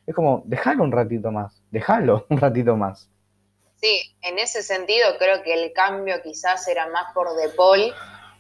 es 0.08 0.16
como, 0.16 0.44
déjalo 0.46 0.84
un 0.84 0.92
ratito 0.92 1.32
más, 1.32 1.62
déjalo 1.72 2.26
un 2.30 2.38
ratito 2.38 2.76
más. 2.76 3.10
Sí, 3.76 4.16
en 4.22 4.40
ese 4.40 4.64
sentido 4.64 5.18
creo 5.20 5.44
que 5.44 5.54
el 5.54 5.74
cambio 5.74 6.22
quizás 6.24 6.68
era 6.68 6.88
más 6.88 7.14
por 7.14 7.36
De 7.36 7.50
Paul 7.50 7.94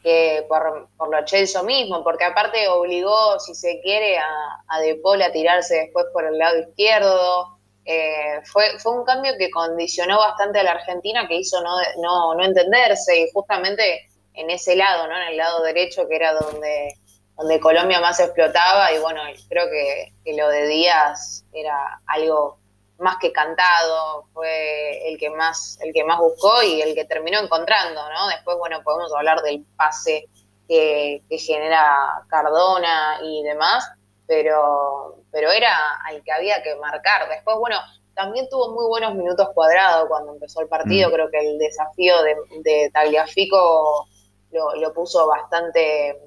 que 0.05 0.45
por, 0.47 0.87
por 0.97 1.09
lo 1.09 1.25
Chelsea 1.25 1.63
mismo, 1.63 2.03
porque 2.03 2.25
aparte 2.25 2.67
obligó, 2.67 3.39
si 3.39 3.55
se 3.55 3.81
quiere, 3.81 4.19
a, 4.19 4.63
a 4.67 4.79
De 4.79 4.95
Paul 5.01 5.19
a 5.23 5.31
tirarse 5.31 5.77
después 5.77 6.05
por 6.13 6.25
el 6.25 6.37
lado 6.37 6.59
izquierdo. 6.59 7.57
Eh, 7.85 8.39
fue, 8.45 8.77
fue 8.77 8.99
un 8.99 9.03
cambio 9.03 9.33
que 9.37 9.49
condicionó 9.49 10.19
bastante 10.19 10.59
a 10.59 10.63
la 10.63 10.73
Argentina, 10.73 11.27
que 11.27 11.37
hizo 11.37 11.59
no, 11.61 11.75
no, 12.03 12.35
no 12.35 12.45
entenderse, 12.45 13.19
y 13.19 13.31
justamente 13.31 14.07
en 14.35 14.51
ese 14.51 14.75
lado, 14.75 15.07
¿no? 15.07 15.17
en 15.17 15.29
el 15.29 15.37
lado 15.37 15.63
derecho, 15.63 16.07
que 16.07 16.15
era 16.17 16.33
donde 16.33 16.93
donde 17.37 17.59
Colombia 17.59 17.99
más 17.99 18.19
explotaba 18.19 18.91
y 18.93 18.99
bueno, 18.99 19.21
creo 19.49 19.65
que, 19.69 20.13
lo 20.33 20.49
de 20.49 20.67
Díaz 20.67 21.45
era 21.53 22.01
algo 22.07 22.57
más 22.97 23.17
que 23.17 23.33
cantado, 23.33 24.25
fue 24.33 25.09
el 25.09 25.17
que 25.17 25.29
más, 25.29 25.77
el 25.81 25.93
que 25.93 26.05
más 26.05 26.17
buscó 26.17 26.63
y 26.63 26.81
el 26.81 26.95
que 26.95 27.05
terminó 27.05 27.39
encontrando, 27.39 28.01
¿no? 28.09 28.27
Después, 28.29 28.57
bueno, 28.57 28.81
podemos 28.83 29.13
hablar 29.13 29.41
del 29.41 29.65
pase 29.75 30.29
que, 30.67 31.21
genera 31.29 32.23
Cardona 32.29 33.19
y 33.21 33.43
demás, 33.43 33.91
pero, 34.25 35.17
pero 35.31 35.51
era 35.51 35.75
al 36.05 36.23
que 36.23 36.31
había 36.31 36.63
que 36.63 36.75
marcar. 36.77 37.27
Después, 37.27 37.57
bueno, 37.57 37.77
también 38.13 38.47
tuvo 38.49 38.71
muy 38.71 38.87
buenos 38.87 39.13
minutos 39.13 39.49
cuadrados 39.53 40.07
cuando 40.07 40.33
empezó 40.33 40.61
el 40.61 40.69
partido, 40.69 41.09
mm. 41.09 41.11
creo 41.11 41.29
que 41.29 41.39
el 41.39 41.57
desafío 41.57 42.21
de, 42.23 42.35
de 42.61 42.89
Tagliafico 42.93 44.07
lo, 44.51 44.73
lo 44.75 44.93
puso 44.93 45.27
bastante 45.27 46.17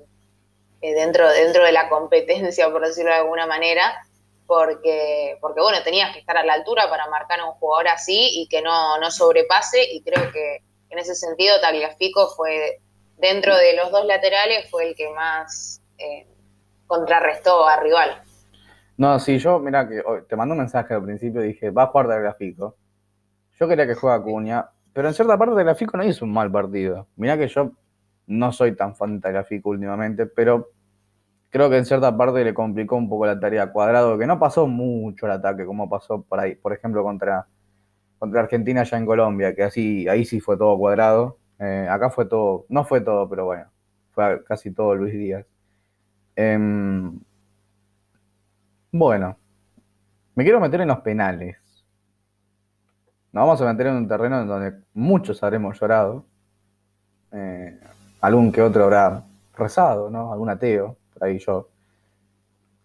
eh, 0.81 0.95
dentro, 0.95 1.31
dentro 1.31 1.65
de 1.65 1.73
la 1.73 1.89
competencia, 1.89 2.71
por 2.71 2.87
decirlo 2.87 3.11
de 3.11 3.19
alguna 3.19 3.47
manera, 3.47 4.03
porque, 4.47 5.37
porque 5.41 5.61
bueno, 5.61 5.83
tenías 5.85 6.13
que 6.13 6.21
estar 6.21 6.37
a 6.37 6.45
la 6.45 6.55
altura 6.55 6.89
para 6.89 7.09
marcar 7.09 7.41
a 7.41 7.47
un 7.47 7.53
jugador 7.53 7.89
así 7.89 8.41
y 8.41 8.49
que 8.49 8.63
no, 8.63 8.99
no 8.99 9.11
sobrepase, 9.11 9.83
y 9.93 10.03
creo 10.03 10.31
que 10.33 10.63
en 10.91 10.99
ese 10.99 11.15
sentido 11.15 11.61
Tagliafico 11.61 12.29
fue, 12.29 12.81
dentro 13.19 13.57
de 13.57 13.77
los 13.77 13.91
dos 13.91 14.07
laterales, 14.07 14.71
fue 14.71 14.89
el 14.89 14.95
que 14.95 15.11
más 15.11 15.83
eh, 15.99 16.27
contrarrestó 16.87 17.67
a 17.67 17.81
rival. 17.81 18.23
No, 18.97 19.19
sí, 19.19 19.39
yo, 19.39 19.59
mira 19.59 19.89
que 19.89 20.03
te 20.29 20.37
mandó 20.37 20.55
un 20.55 20.61
mensaje 20.61 20.95
al 20.95 21.05
principio 21.05 21.41
dije, 21.41 21.71
va 21.71 21.85
a 21.85 21.87
jugar 21.89 22.09
Tagliafico. 22.09 22.77
Yo 23.59 23.69
quería 23.69 23.87
que 23.87 23.95
juegue 23.95 24.17
Acuña, 24.17 24.71
pero 24.93 25.09
en 25.09 25.15
cierta 25.15 25.37
parte 25.37 25.55
Tagliafico 25.55 25.97
no 25.97 26.05
hizo 26.05 26.25
un 26.25 26.33
mal 26.33 26.51
partido. 26.51 27.07
Mira 27.17 27.37
que 27.37 27.49
yo 27.49 27.73
no 28.29 28.53
soy 28.53 28.77
tan 28.77 28.95
fan 28.95 29.21
de 29.21 29.61
últimamente, 29.65 30.27
pero 30.27 30.71
creo 31.51 31.71
que 31.71 31.79
en 31.79 31.87
cierta 31.87 32.17
parte 32.17 32.45
le 32.45 32.55
complicó 32.55 32.97
un 32.97 33.09
poco 33.09 33.27
la 33.27 33.41
tarea 33.41 33.73
Cuadrado, 33.73 34.19
que 34.19 34.27
no 34.27 34.39
pasó 34.39 34.67
mucho 34.67 35.27
el 35.27 35.33
ataque 35.33 35.65
como 35.65 35.89
pasó 35.89 36.23
por 36.23 36.41
ahí, 36.41 36.55
por 36.55 36.73
ejemplo, 36.73 37.03
contra, 37.03 37.47
contra 38.19 38.43
Argentina 38.43 38.83
ya 38.85 38.99
en 38.99 39.07
Colombia, 39.07 39.55
que 39.55 39.65
así, 39.65 40.09
ahí 40.09 40.25
sí 40.25 40.41
fue 40.41 40.57
todo 40.57 40.79
Cuadrado. 40.79 41.39
Eh, 41.59 41.89
acá 41.91 42.11
fue 42.11 42.27
todo, 42.27 42.67
no 42.69 42.85
fue 42.85 43.01
todo, 43.01 43.29
pero 43.29 43.47
bueno, 43.47 43.67
fue 44.13 44.45
casi 44.45 44.73
todo 44.73 44.95
Luis 44.95 45.13
Díaz. 45.15 45.47
Em, 46.37 47.19
bueno, 48.93 49.37
me 50.35 50.45
quiero 50.45 50.61
meter 50.61 50.83
en 50.83 50.89
los 50.89 51.01
penales. 51.01 51.57
Nos 53.33 53.43
vamos 53.43 53.61
a 53.61 53.73
meter 53.73 53.89
en 53.89 53.97
un 53.97 54.09
terreno 54.09 54.41
en 54.41 54.49
donde 54.49 54.79
muchos 54.95 55.43
habremos 55.43 55.79
llorado. 55.81 56.27
Eh, 57.33 57.79
algún 58.21 58.53
que 58.53 58.63
otro 58.63 58.85
habrá 58.85 59.25
rezado, 59.57 60.11
¿no? 60.11 60.33
Algún 60.33 60.51
ateo, 60.51 60.97
por 61.13 61.25
ahí 61.25 61.39
yo. 61.39 61.69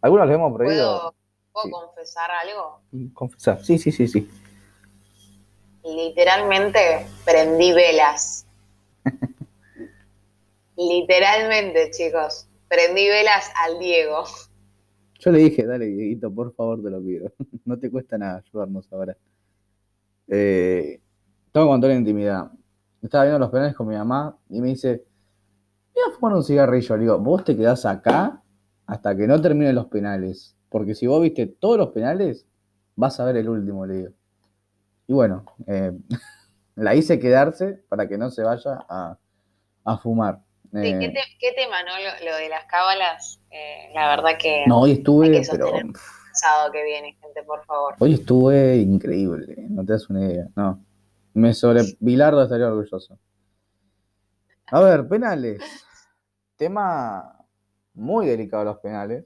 Algunos 0.02 0.28
les 0.28 0.36
hemos 0.36 0.54
prohibido. 0.54 1.14
¿Puedo, 1.52 1.70
confesar 1.70 2.30
algo? 2.32 2.82
Confesar, 3.14 3.64
sí, 3.64 3.78
sí, 3.78 3.92
sí, 3.92 4.08
sí. 4.08 4.30
Literalmente 5.84 7.06
prendí 7.26 7.74
velas. 7.74 8.46
Literalmente, 10.78 11.92
chicos. 11.92 12.48
Prendí 12.68 13.08
velas 13.08 13.52
al 13.64 13.78
Diego. 13.80 14.24
Yo 15.20 15.32
le 15.32 15.40
dije, 15.40 15.66
dale, 15.66 15.86
Dieguito, 15.86 16.34
por 16.34 16.54
favor, 16.56 16.82
te 16.82 16.90
lo 16.90 17.02
pido. 17.02 17.32
no 17.66 17.78
te 17.78 17.92
cuesta 17.92 18.18
nada 18.18 18.44
ayudarnos 18.46 18.92
ahora. 18.92 19.16
Eh, 20.28 21.00
tengo 21.52 21.68
que 21.68 21.70
contar 21.70 21.90
la 21.92 21.96
intimidad 21.98 22.52
estaba 23.08 23.26
viendo 23.26 23.40
los 23.40 23.50
penales 23.50 23.76
con 23.76 23.88
mi 23.88 23.96
mamá 23.96 24.36
y 24.50 24.62
me 24.62 24.70
dice, 24.70 25.04
voy 25.94 26.04
a 26.08 26.16
fumar 26.16 26.36
un 26.36 26.44
cigarrillo. 26.44 26.98
Le 26.98 27.02
digo, 27.04 27.20
vos 27.20 27.44
te 27.44 27.56
quedás 27.56 27.86
acá 27.86 28.42
hasta 28.86 29.16
que 29.16 29.28
no 29.28 29.42
terminen 29.42 29.76
los 29.76 29.88
penales. 29.88 30.56
Porque 30.70 30.96
si 30.96 31.08
vos 31.08 31.22
viste 31.22 31.46
todos 31.46 31.78
los 31.78 31.90
penales, 31.90 32.46
vas 32.96 33.20
a 33.20 33.26
ver 33.26 33.38
el 33.38 33.50
último, 33.50 33.86
le 33.86 33.94
digo. 33.94 34.12
Y 35.08 35.14
bueno, 35.14 35.46
eh, 35.68 35.92
la 36.76 36.96
hice 36.96 37.20
quedarse 37.20 37.84
para 37.90 38.08
que 38.08 38.18
no 38.18 38.30
se 38.32 38.44
vaya 38.44 38.86
a, 38.90 39.18
fumar. 40.02 40.40
Sí, 40.72 40.82
¿qué, 40.82 41.06
eh, 41.06 41.14
¿qué, 41.40 41.52
tema, 41.56 41.84
no? 41.84 41.92
Lo, 42.26 42.36
de 42.38 42.50
las 42.50 42.66
cábalas, 42.66 43.40
eh, 43.52 43.92
la 43.94 44.08
verdad 44.08 44.32
que... 44.40 44.64
No, 44.66 44.82
hoy 44.82 44.94
estuve, 44.94 45.42
pero... 45.52 45.72
Sábado 46.34 46.72
que 46.72 46.84
viene, 46.84 47.16
gente, 47.22 47.44
por 47.44 47.64
favor. 47.66 47.94
Hoy 48.00 48.16
estuve 48.16 48.78
increíble, 48.78 49.56
no 49.70 49.86
te 49.86 49.94
das 49.94 50.10
una 50.10 50.22
idea, 50.22 50.48
no. 50.56 50.84
Me 51.36 51.54
sobre 51.54 51.84
Bilardo 52.00 52.42
estaría 52.42 52.68
orgulloso. 52.68 53.20
A 54.72 54.80
ver, 54.80 55.08
penales. 55.08 55.62
Tema 56.56 57.46
muy 57.94 58.26
delicado 58.28 58.64
los 58.64 58.78
penales. 58.80 59.26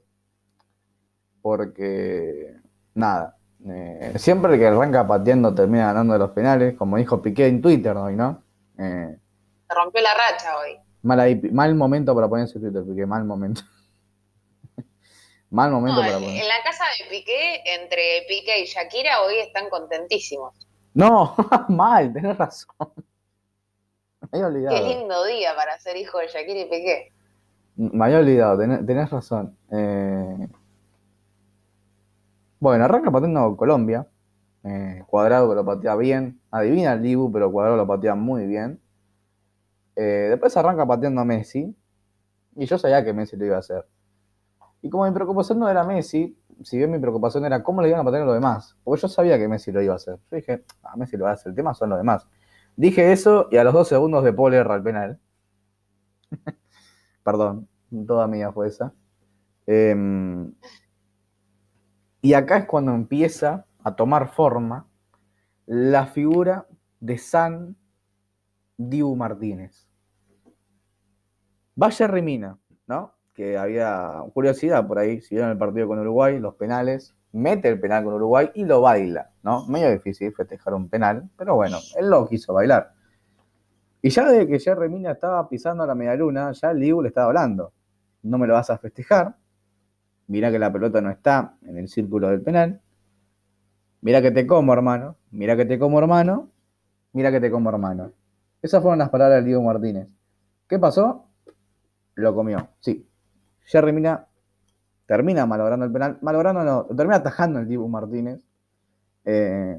Porque, 1.41 2.57
nada, 2.93 3.37
eh, 3.65 4.13
siempre 4.17 4.53
el 4.53 4.59
que 4.59 4.67
arranca 4.67 5.07
pateando 5.07 5.53
termina 5.53 5.87
ganando 5.87 6.17
los 6.17 6.31
penales, 6.31 6.75
como 6.77 6.97
dijo 6.97 7.21
Piqué 7.21 7.47
en 7.47 7.61
Twitter 7.61 7.95
hoy, 7.95 8.15
¿no? 8.15 8.43
Eh, 8.77 9.17
Se 9.67 9.73
rompió 9.73 10.01
la 10.01 10.13
racha 10.13 10.57
hoy. 10.57 10.77
Mal, 11.03 11.75
momento 11.75 12.13
para 12.13 12.27
ponerse 12.27 12.59
Twitter, 12.59 12.83
Piqué, 12.83 13.05
mal 13.05 13.23
momento. 13.23 13.61
mal 15.49 15.71
momento 15.71 16.01
para 16.01 16.15
ponerse. 16.15 16.41
En 16.41 16.47
la 16.47 16.63
casa 16.63 16.83
de 16.99 17.09
Piqué, 17.09 17.63
entre 17.65 18.25
Piqué 18.27 18.59
y 18.61 18.65
Shakira, 18.65 19.21
hoy 19.21 19.35
están 19.39 19.69
contentísimos. 19.69 20.53
No, 20.93 21.35
mal, 21.69 22.11
tenés 22.11 22.37
razón. 22.37 22.91
Me 24.31 24.39
había 24.39 24.47
olvidado. 24.47 24.75
Qué 24.75 24.95
lindo 24.95 25.25
día 25.25 25.55
para 25.55 25.77
ser 25.79 25.97
hijo 25.97 26.19
de 26.19 26.27
Shakira 26.27 26.59
y 26.59 26.65
Piqué. 26.65 27.11
Me 27.75 28.05
había 28.05 28.19
olvidado, 28.19 28.57
tenés, 28.57 29.09
razón. 29.09 29.55
Eh, 29.71 30.47
bueno, 32.59 32.85
arranca 32.85 33.11
pateando 33.11 33.55
Colombia. 33.55 34.07
Eh, 34.63 35.03
cuadrado 35.07 35.49
que 35.49 35.55
lo 35.55 35.65
patea 35.65 35.95
bien. 35.95 36.41
Adivina 36.51 36.93
el 36.93 37.03
Dibu, 37.03 37.31
pero 37.31 37.51
Cuadrado 37.51 37.77
lo 37.77 37.87
patea 37.87 38.15
muy 38.15 38.47
bien. 38.47 38.81
Eh, 39.95 40.27
después 40.29 40.57
arranca 40.57 40.85
pateando 40.85 41.21
a 41.21 41.25
Messi. 41.25 41.75
Y 42.55 42.65
yo 42.65 42.77
sabía 42.77 43.05
que 43.05 43.13
Messi 43.13 43.37
lo 43.37 43.45
iba 43.45 43.55
a 43.55 43.59
hacer. 43.59 43.85
Y 44.81 44.89
como 44.89 45.05
mi 45.05 45.11
preocupación 45.11 45.59
no 45.59 45.69
era 45.69 45.83
Messi, 45.83 46.37
si 46.63 46.77
bien 46.77 46.91
mi 46.91 46.99
preocupación 46.99 47.45
era 47.45 47.61
cómo 47.63 47.81
le 47.81 47.89
iban 47.89 48.01
a 48.01 48.03
patear 48.03 48.23
a 48.23 48.25
los 48.25 48.35
demás. 48.35 48.75
Porque 48.83 49.01
yo 49.01 49.07
sabía 49.07 49.37
que 49.37 49.47
Messi 49.47 49.71
lo 49.71 49.81
iba 49.81 49.93
a 49.93 49.97
hacer. 49.97 50.17
Yo 50.31 50.35
dije, 50.35 50.63
a 50.83 50.93
ah, 50.93 50.95
Messi 50.97 51.17
lo 51.17 51.25
va 51.25 51.31
a 51.31 51.33
hacer. 51.33 51.51
El 51.51 51.55
tema 51.55 51.73
son 51.73 51.89
los 51.89 51.99
demás. 51.99 52.25
Dije 52.77 53.11
eso 53.11 53.49
y 53.51 53.57
a 53.57 53.65
los 53.65 53.73
dos 53.73 53.89
segundos 53.89 54.23
de 54.23 54.31
Paul 54.31 54.53
erra 54.53 54.75
el 54.75 54.83
penal. 54.83 55.19
Perdón, 57.23 57.67
toda 58.05 58.27
mía 58.27 58.53
fue 58.53 58.67
esa. 58.67 58.93
Eh, 59.65 59.93
y 62.21 62.33
acá 62.33 62.57
es 62.57 62.65
cuando 62.65 62.93
empieza 62.93 63.65
a 63.83 63.95
tomar 63.95 64.29
forma 64.29 64.87
la 65.65 66.05
figura 66.07 66.67
de 66.99 67.17
San 67.17 67.75
Dibu 68.77 69.15
Martínez. 69.15 69.87
Vaya 71.75 72.07
Remina, 72.07 72.57
¿no? 72.87 73.16
Que 73.37 73.57
había 73.57 74.21
curiosidad 74.33 74.85
por 74.85 74.99
ahí, 74.99 75.21
si 75.21 75.35
vieron 75.35 75.51
el 75.51 75.57
partido 75.57 75.87
con 75.87 75.99
Uruguay, 75.99 76.39
los 76.39 76.55
penales, 76.55 77.15
mete 77.31 77.69
el 77.69 77.79
penal 77.79 78.03
con 78.03 78.15
Uruguay 78.15 78.49
y 78.53 78.65
lo 78.65 78.81
baila, 78.81 79.29
¿no? 79.43 79.65
Medio 79.67 79.89
difícil 79.89 80.33
festejar 80.33 80.73
un 80.73 80.89
penal, 80.89 81.29
pero 81.37 81.55
bueno, 81.55 81.77
él 81.97 82.09
lo 82.09 82.27
quiso 82.27 82.53
bailar. 82.53 82.91
Y 84.01 84.09
ya 84.09 84.29
desde 84.29 84.47
que 84.47 84.59
Jerry 84.59 84.89
Mina 84.89 85.11
estaba 85.11 85.47
pisando 85.47 85.85
la 85.85 85.95
media 85.95 86.15
luna, 86.15 86.51
ya 86.51 86.71
el 86.71 86.81
Dibu 86.81 87.01
le 87.01 87.07
estaba 87.07 87.27
hablando. 87.27 87.71
No 88.23 88.37
me 88.37 88.47
lo 88.47 88.55
vas 88.55 88.69
a 88.69 88.77
festejar, 88.77 89.35
Mira 90.27 90.51
que 90.51 90.59
la 90.59 90.71
pelota 90.71 91.01
no 91.01 91.09
está 91.09 91.55
en 91.65 91.77
el 91.77 91.87
círculo 91.87 92.29
del 92.29 92.41
penal. 92.41 92.81
Mira 94.01 94.21
que 94.21 94.31
te 94.31 94.45
como, 94.45 94.73
hermano. 94.73 95.15
Mira 95.31 95.55
que 95.55 95.65
te 95.65 95.79
como, 95.79 95.99
hermano. 95.99 96.51
Mira 97.13 97.31
que 97.31 97.39
te 97.39 97.49
como, 97.49 97.69
hermano. 97.69 98.11
Esas 98.61 98.81
fueron 98.81 98.99
las 98.99 99.09
palabras 99.09 99.37
del 99.37 99.45
Diego 99.45 99.63
Martínez. 99.63 100.07
¿Qué 100.67 100.77
pasó? 100.77 101.29
Lo 102.15 102.35
comió. 102.35 102.67
Sí. 102.79 103.07
Jerry 103.67 103.91
Mina 103.91 104.27
termina 105.05 105.45
malogrando 105.45 105.85
el 105.85 105.91
penal. 105.91 106.17
Malogrando 106.21 106.63
no, 106.63 106.85
termina 106.95 107.17
atajando 107.17 107.59
el 107.59 107.67
Diego 107.67 107.87
Martínez. 107.89 108.41
Eh, 109.25 109.77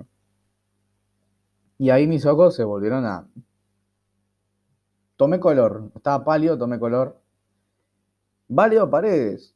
y 1.78 1.90
ahí 1.90 2.06
mis 2.06 2.26
ojos 2.26 2.54
se 2.54 2.64
volvieron 2.64 3.06
a. 3.06 3.26
Tomé 5.16 5.40
color. 5.40 5.90
Estaba 5.96 6.22
pálido, 6.24 6.58
tomé 6.58 6.78
color. 6.78 7.18
Válido 8.48 8.90
Paredes. 8.90 9.54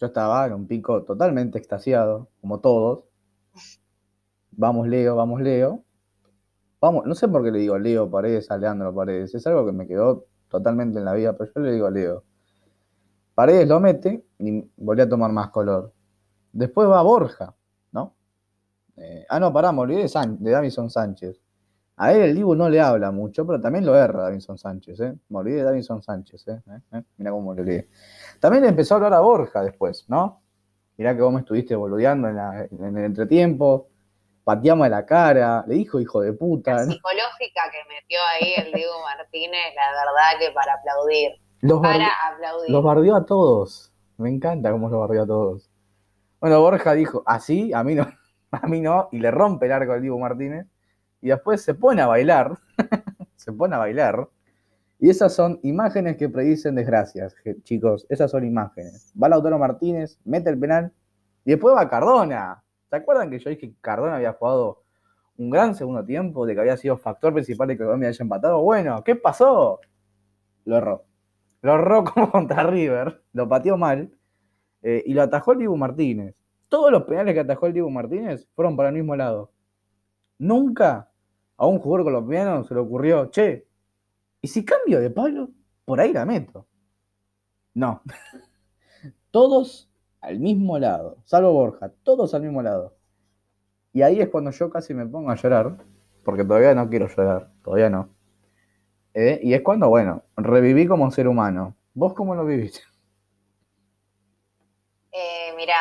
Yo 0.00 0.06
estaba 0.08 0.44
en 0.46 0.54
un 0.54 0.66
pico 0.66 1.04
totalmente 1.04 1.58
extasiado, 1.58 2.28
como 2.40 2.58
todos. 2.58 3.04
Vamos, 4.50 4.88
Leo, 4.88 5.14
vamos, 5.14 5.40
Leo. 5.40 5.84
Vamos, 6.80 7.06
no 7.06 7.14
sé 7.14 7.28
por 7.28 7.44
qué 7.44 7.52
le 7.52 7.60
digo 7.60 7.78
Leo 7.78 8.10
Paredes 8.10 8.50
a 8.50 8.56
Leandro 8.56 8.92
Paredes. 8.92 9.34
Es 9.36 9.46
algo 9.46 9.64
que 9.64 9.72
me 9.72 9.86
quedó 9.86 10.26
totalmente 10.48 10.98
en 10.98 11.04
la 11.04 11.14
vida, 11.14 11.36
pero 11.36 11.52
yo 11.54 11.60
le 11.60 11.72
digo 11.72 11.90
Leo. 11.90 12.24
Paredes 13.34 13.68
lo 13.68 13.80
mete 13.80 14.24
y 14.38 14.64
volví 14.76 15.02
a 15.02 15.08
tomar 15.08 15.32
más 15.32 15.50
color. 15.50 15.92
Después 16.52 16.88
va 16.88 17.02
Borja, 17.02 17.54
¿no? 17.92 18.14
Eh, 18.96 19.24
ah, 19.28 19.40
no, 19.40 19.52
pará, 19.52 19.72
me 19.72 19.80
olvidé 19.80 20.02
de, 20.02 20.36
de 20.38 20.50
Davison 20.50 20.90
Sánchez. 20.90 21.40
A 21.96 22.12
él 22.12 22.22
el 22.22 22.34
Dibu 22.34 22.54
no 22.54 22.68
le 22.68 22.80
habla 22.80 23.10
mucho, 23.10 23.46
pero 23.46 23.60
también 23.60 23.84
lo 23.84 23.96
erra 23.96 24.22
Davinson 24.22 24.58
Sánchez, 24.58 25.00
¿eh? 25.00 25.14
Me 25.28 25.38
olvidé 25.38 25.58
de 25.58 25.62
Davinson 25.64 26.02
Sánchez, 26.02 26.48
¿eh? 26.48 26.60
¿Eh? 26.68 26.98
¿Eh? 26.98 27.02
Mira 27.18 27.30
cómo 27.30 27.54
le 27.54 27.60
olvidé. 27.60 27.88
También 28.40 28.64
empezó 28.64 28.94
a 28.94 28.96
hablar 28.96 29.14
a 29.14 29.20
Borja 29.20 29.62
después, 29.62 30.06
¿no? 30.08 30.42
Mirá 30.96 31.14
que 31.14 31.22
vos 31.22 31.32
me 31.32 31.40
estuviste 31.40 31.74
boludeando 31.74 32.28
en, 32.28 32.96
el 32.96 33.04
entretiempo, 33.04 33.88
pateamos 34.42 34.86
a 34.86 34.90
la 34.90 35.06
cara, 35.06 35.64
le 35.66 35.74
dijo 35.76 36.00
hijo 36.00 36.20
de 36.22 36.32
puta. 36.32 36.72
La 36.72 36.84
psicológica 36.84 37.62
que 37.70 37.94
metió 37.94 38.18
ahí 38.30 38.52
el 38.56 38.72
Diego 38.72 39.00
Martínez, 39.02 39.74
la 39.76 39.90
verdad 39.90 40.40
que 40.40 40.52
para 40.52 40.74
aplaudir. 40.74 41.32
Los 41.62 41.80
para 41.80 42.08
aplaudir. 42.30 42.70
Los 42.70 42.84
bardeó 42.84 43.16
a 43.16 43.24
todos. 43.24 43.92
Me 44.18 44.28
encanta 44.28 44.70
cómo 44.70 44.90
los 44.90 45.00
bardeó 45.00 45.22
a 45.22 45.26
todos. 45.26 45.70
Bueno, 46.40 46.60
Borja 46.60 46.92
dijo, 46.94 47.22
así, 47.24 47.72
a 47.72 47.82
mí 47.84 47.94
no, 47.94 48.06
a 48.50 48.66
mí 48.66 48.80
no, 48.80 49.08
y 49.12 49.20
le 49.20 49.30
rompe 49.30 49.66
el 49.66 49.72
arco 49.72 49.92
al 49.92 50.02
Diego 50.02 50.18
Martínez 50.18 50.66
y 51.20 51.28
después 51.28 51.62
se 51.62 51.74
pone 51.74 52.02
a 52.02 52.08
bailar, 52.08 52.58
se 53.36 53.52
pone 53.52 53.76
a 53.76 53.78
bailar, 53.78 54.28
y 54.98 55.08
esas 55.08 55.34
son 55.34 55.60
imágenes 55.62 56.16
que 56.16 56.28
predicen 56.28 56.74
desgracias, 56.74 57.34
chicos, 57.62 58.06
esas 58.08 58.30
son 58.30 58.44
imágenes. 58.44 59.12
Va 59.20 59.28
Lautaro 59.28 59.58
Martínez, 59.58 60.18
mete 60.24 60.50
el 60.50 60.58
penal, 60.58 60.92
y 61.44 61.52
después 61.52 61.74
va 61.74 61.88
Cardona. 61.88 62.62
¿Se 62.90 62.96
acuerdan 62.96 63.30
que 63.30 63.38
yo 63.38 63.50
dije 63.50 63.68
que 63.68 63.76
Cardona 63.80 64.16
había 64.16 64.32
jugado 64.32 64.82
un 65.36 65.50
gran 65.50 65.74
segundo 65.74 66.04
tiempo, 66.04 66.44
de 66.44 66.54
que 66.54 66.60
había 66.60 66.76
sido 66.76 66.96
factor 66.98 67.32
principal 67.32 67.68
de 67.68 67.76
que 67.76 67.84
Colombia 67.84 68.08
haya 68.08 68.22
empatado? 68.22 68.60
Bueno, 68.62 69.02
¿qué 69.04 69.16
pasó? 69.16 69.80
Lo 70.64 70.76
erró. 70.76 71.04
Lo 71.62 71.74
erró 71.74 72.04
como 72.04 72.30
contra 72.32 72.64
River, 72.64 73.22
lo 73.32 73.48
pateó 73.48 73.76
mal, 73.76 74.12
eh, 74.82 75.02
y 75.06 75.14
lo 75.14 75.22
atajó 75.22 75.52
el 75.52 75.60
Dibu 75.60 75.76
Martínez. 75.76 76.34
Todos 76.68 76.90
los 76.90 77.04
penales 77.04 77.34
que 77.34 77.40
atajó 77.40 77.66
el 77.66 77.72
Dibu 77.72 77.90
Martínez 77.90 78.48
fueron 78.54 78.76
para 78.76 78.90
el 78.90 78.94
mismo 78.94 79.16
lado. 79.16 79.52
Nunca 80.38 81.10
a 81.56 81.66
un 81.66 81.78
jugador 81.78 82.04
colombiano 82.04 82.64
se 82.64 82.74
le 82.74 82.80
ocurrió, 82.80 83.26
che, 83.26 83.66
¿y 84.40 84.48
si 84.48 84.64
cambio 84.64 85.00
de 85.00 85.10
palo? 85.10 85.50
Por 85.84 86.00
ahí 86.00 86.12
la 86.12 86.24
meto. 86.24 86.66
No. 87.74 88.02
todos 89.30 89.88
al 90.20 90.38
mismo 90.38 90.78
lado, 90.78 91.18
salvo 91.24 91.52
Borja, 91.52 91.90
todos 92.02 92.34
al 92.34 92.42
mismo 92.42 92.62
lado. 92.62 92.96
Y 93.92 94.02
ahí 94.02 94.20
es 94.20 94.28
cuando 94.28 94.50
yo 94.50 94.70
casi 94.70 94.94
me 94.94 95.06
pongo 95.06 95.30
a 95.30 95.36
llorar, 95.36 95.76
porque 96.24 96.44
todavía 96.44 96.74
no 96.74 96.88
quiero 96.88 97.08
llorar, 97.08 97.50
todavía 97.62 97.90
no. 97.90 98.08
Eh, 99.14 99.40
y 99.42 99.54
es 99.54 99.62
cuando, 99.62 99.88
bueno, 99.88 100.22
reviví 100.36 100.86
como 100.86 101.10
ser 101.10 101.28
humano. 101.28 101.76
¿Vos 101.94 102.14
cómo 102.14 102.34
lo 102.34 102.44
viviste? 102.44 102.80
Eh, 105.14 105.52
mira, 105.58 105.76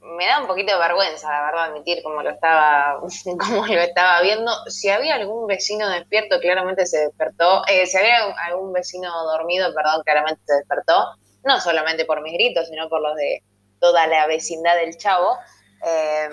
me 0.00 0.26
da 0.26 0.40
un 0.40 0.46
poquito 0.46 0.72
de 0.72 0.78
vergüenza, 0.78 1.30
la 1.30 1.44
verdad, 1.44 1.64
admitir 1.66 2.02
cómo 2.02 2.22
lo 2.22 2.30
estaba, 2.30 3.00
cómo 3.38 3.66
lo 3.66 3.80
estaba 3.80 4.20
viendo. 4.20 4.52
Si 4.66 4.90
había 4.90 5.14
algún 5.14 5.46
vecino 5.46 5.88
despierto, 5.88 6.40
claramente 6.40 6.86
se 6.86 6.98
despertó. 6.98 7.62
Eh, 7.68 7.86
si 7.86 7.96
había 7.96 8.34
algún 8.46 8.72
vecino 8.72 9.10
dormido, 9.24 9.72
perdón, 9.74 10.02
claramente 10.04 10.42
se 10.44 10.54
despertó. 10.54 11.06
No 11.44 11.60
solamente 11.60 12.04
por 12.04 12.22
mis 12.22 12.32
gritos, 12.34 12.68
sino 12.68 12.88
por 12.88 13.00
los 13.00 13.14
de 13.16 13.42
toda 13.80 14.06
la 14.06 14.26
vecindad 14.26 14.76
del 14.76 14.96
chavo. 14.96 15.38
Em, 15.82 16.32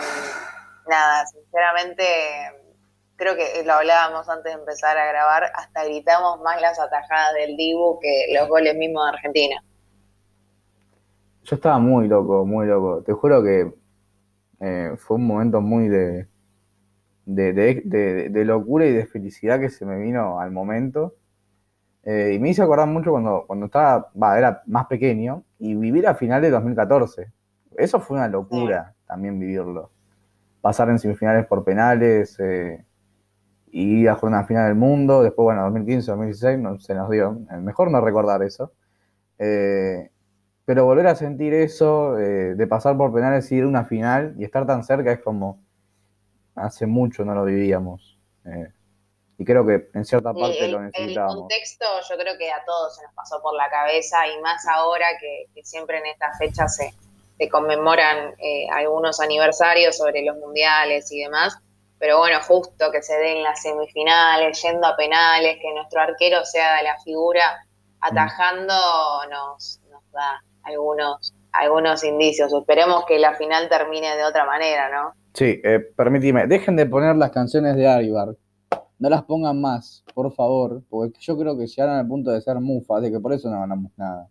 nada, 0.88 1.25
sinceramente, 1.27 2.04
creo 3.21 3.36
que 3.36 3.63
lo 3.63 3.73
hablábamos 3.73 4.27
antes 4.27 4.51
de 4.51 4.60
empezar 4.60 4.97
a 4.97 5.05
grabar, 5.05 5.43
hasta 5.53 5.86
gritamos 5.86 6.41
más 6.41 6.60
las 6.60 6.79
atajadas 6.79 7.36
del 7.36 7.55
Dibu 7.55 7.99
que 7.99 8.34
los 8.34 8.49
goles 8.49 8.75
mismos 8.75 9.05
de 9.05 9.10
Argentina. 9.12 9.63
Yo 11.43 11.55
estaba 11.55 11.77
muy 11.77 12.07
loco, 12.07 12.47
muy 12.47 12.65
loco. 12.65 13.03
Te 13.03 13.13
juro 13.13 13.43
que 13.43 13.71
eh, 14.60 14.95
fue 14.97 15.17
un 15.17 15.27
momento 15.27 15.62
muy 15.62 15.88
de 15.88 16.27
de, 17.25 18.43
locura 18.43 18.88
y 18.88 18.91
de 18.91 19.05
felicidad 19.05 19.60
que 19.60 19.69
se 19.69 19.86
me 19.86 19.99
vino 19.99 20.39
al 20.39 20.49
momento. 20.51 21.15
Eh, 22.03 22.34
y 22.36 22.39
me 22.39 22.49
hizo 22.49 22.63
acordar 22.63 22.88
mucho 22.88 23.12
cuando, 23.12 23.43
cuando 23.45 23.67
estaba, 23.67 24.10
va, 24.21 24.36
era 24.36 24.63
más 24.65 24.88
pequeño 24.88 25.43
y 25.60 25.75
vivir 25.75 26.07
a 26.07 26.15
final 26.15 26.41
de 26.41 26.49
2014. 26.49 27.31
Eso 27.77 27.99
fue 27.99 28.17
una 28.17 28.27
locura 28.27 28.95
también 29.05 29.39
vivirlo. 29.39 29.91
Pasar 30.60 30.89
en 30.89 30.97
semifinales 30.97 31.45
por 31.45 31.63
penales 31.63 32.39
eh, 32.39 32.84
y 33.71 34.01
ir 34.01 34.10
a 34.10 34.15
jugar 34.15 34.34
una 34.34 34.43
final 34.45 34.67
del 34.67 34.75
mundo. 34.75 35.23
Después, 35.23 35.43
bueno, 35.43 35.63
2015, 35.63 36.12
2016 36.12 36.60
no, 36.60 36.79
se 36.79 36.93
nos 36.93 37.10
dio. 37.10 37.38
Mejor 37.62 37.91
no 37.91 38.01
recordar 38.01 38.43
eso. 38.43 38.73
Eh, 39.39 40.10
pero 40.65 40.86
volver 40.86 41.07
a 41.07 41.15
sentir 41.15 41.53
eso, 41.53 42.13
de 42.13 42.67
pasar 42.67 42.95
por 42.95 43.13
penales 43.13 43.51
y 43.51 43.55
ir 43.55 43.63
a 43.63 43.67
una 43.67 43.86
final 43.86 44.36
y 44.38 44.43
estar 44.43 44.65
tan 44.65 44.84
cerca 44.84 45.12
es 45.12 45.19
como 45.19 45.60
hace 46.55 46.86
mucho 46.86 47.25
no 47.25 47.34
lo 47.34 47.45
vivíamos. 47.45 48.17
Y 49.41 49.43
creo 49.43 49.65
que 49.65 49.89
en 49.95 50.05
cierta 50.05 50.34
parte 50.34 50.67
lo 50.67 50.81
necesitábamos. 50.81 51.34
El 51.34 51.39
contexto 51.39 51.86
yo 52.10 52.15
creo 52.15 52.38
que 52.38 52.51
a 52.51 52.63
todos 52.63 52.95
se 52.95 53.03
nos 53.03 53.13
pasó 53.15 53.41
por 53.41 53.55
la 53.55 53.69
cabeza 53.71 54.27
y 54.27 54.39
más 54.39 54.67
ahora 54.67 55.07
que, 55.19 55.63
siempre 55.63 55.97
en 55.97 56.05
esta 56.05 56.31
fecha 56.38 56.67
se, 56.67 56.93
se 57.39 57.49
conmemoran 57.49 58.36
eh, 58.38 58.67
algunos 58.71 59.19
aniversarios 59.19 59.97
sobre 59.97 60.23
los 60.23 60.38
mundiales 60.38 61.12
y 61.12 61.23
demás. 61.23 61.57
Pero 62.01 62.17
bueno, 62.17 62.39
justo 62.45 62.91
que 62.91 63.01
se 63.01 63.15
den 63.17 63.43
las 63.43 63.61
semifinales, 63.61 64.61
yendo 64.61 64.85
a 64.85 64.97
penales, 64.97 65.57
que 65.61 65.73
nuestro 65.73 66.01
arquero 66.01 66.43
sea 66.43 66.83
la 66.83 66.99
figura 66.99 67.65
atajando, 68.01 68.73
nos, 69.29 69.79
nos 69.89 70.11
da 70.11 70.43
algunos, 70.63 71.33
algunos 71.53 72.03
indicios. 72.03 72.51
Esperemos 72.51 73.05
que 73.05 73.19
la 73.19 73.35
final 73.35 73.69
termine 73.69 74.17
de 74.17 74.25
otra 74.25 74.43
manera, 74.43 74.89
¿no? 74.89 75.13
Sí, 75.33 75.61
eh, 75.63 75.79
permíteme, 75.95 76.47
dejen 76.47 76.75
de 76.75 76.85
poner 76.85 77.15
las 77.15 77.31
canciones 77.31 77.77
de 77.77 77.87
Aribar 77.87 78.35
no 79.01 79.09
las 79.09 79.23
pongan 79.23 79.59
más, 79.59 80.03
por 80.13 80.31
favor, 80.31 80.83
porque 80.87 81.19
yo 81.21 81.35
creo 81.35 81.57
que 81.57 81.65
llegaron 81.65 81.95
al 81.95 82.07
punto 82.07 82.29
de 82.29 82.39
ser 82.39 82.59
mufas, 82.59 83.01
de 83.01 83.11
que 83.11 83.19
por 83.19 83.33
eso 83.33 83.49
no 83.49 83.59
ganamos 83.59 83.91
nada. 83.97 84.27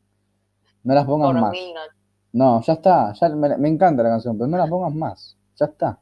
No 0.84 0.94
las 0.94 1.04
pongan 1.04 1.40
más. 1.40 1.52
no. 2.32 2.62
ya 2.62 2.74
está, 2.74 3.12
ya 3.12 3.28
me, 3.30 3.68
encanta 3.68 4.04
la 4.04 4.10
canción, 4.10 4.38
pero 4.38 4.46
no 4.46 4.56
las 4.56 4.70
pongan 4.70 4.96
más, 4.96 5.36
ya 5.56 5.66
está. 5.66 5.98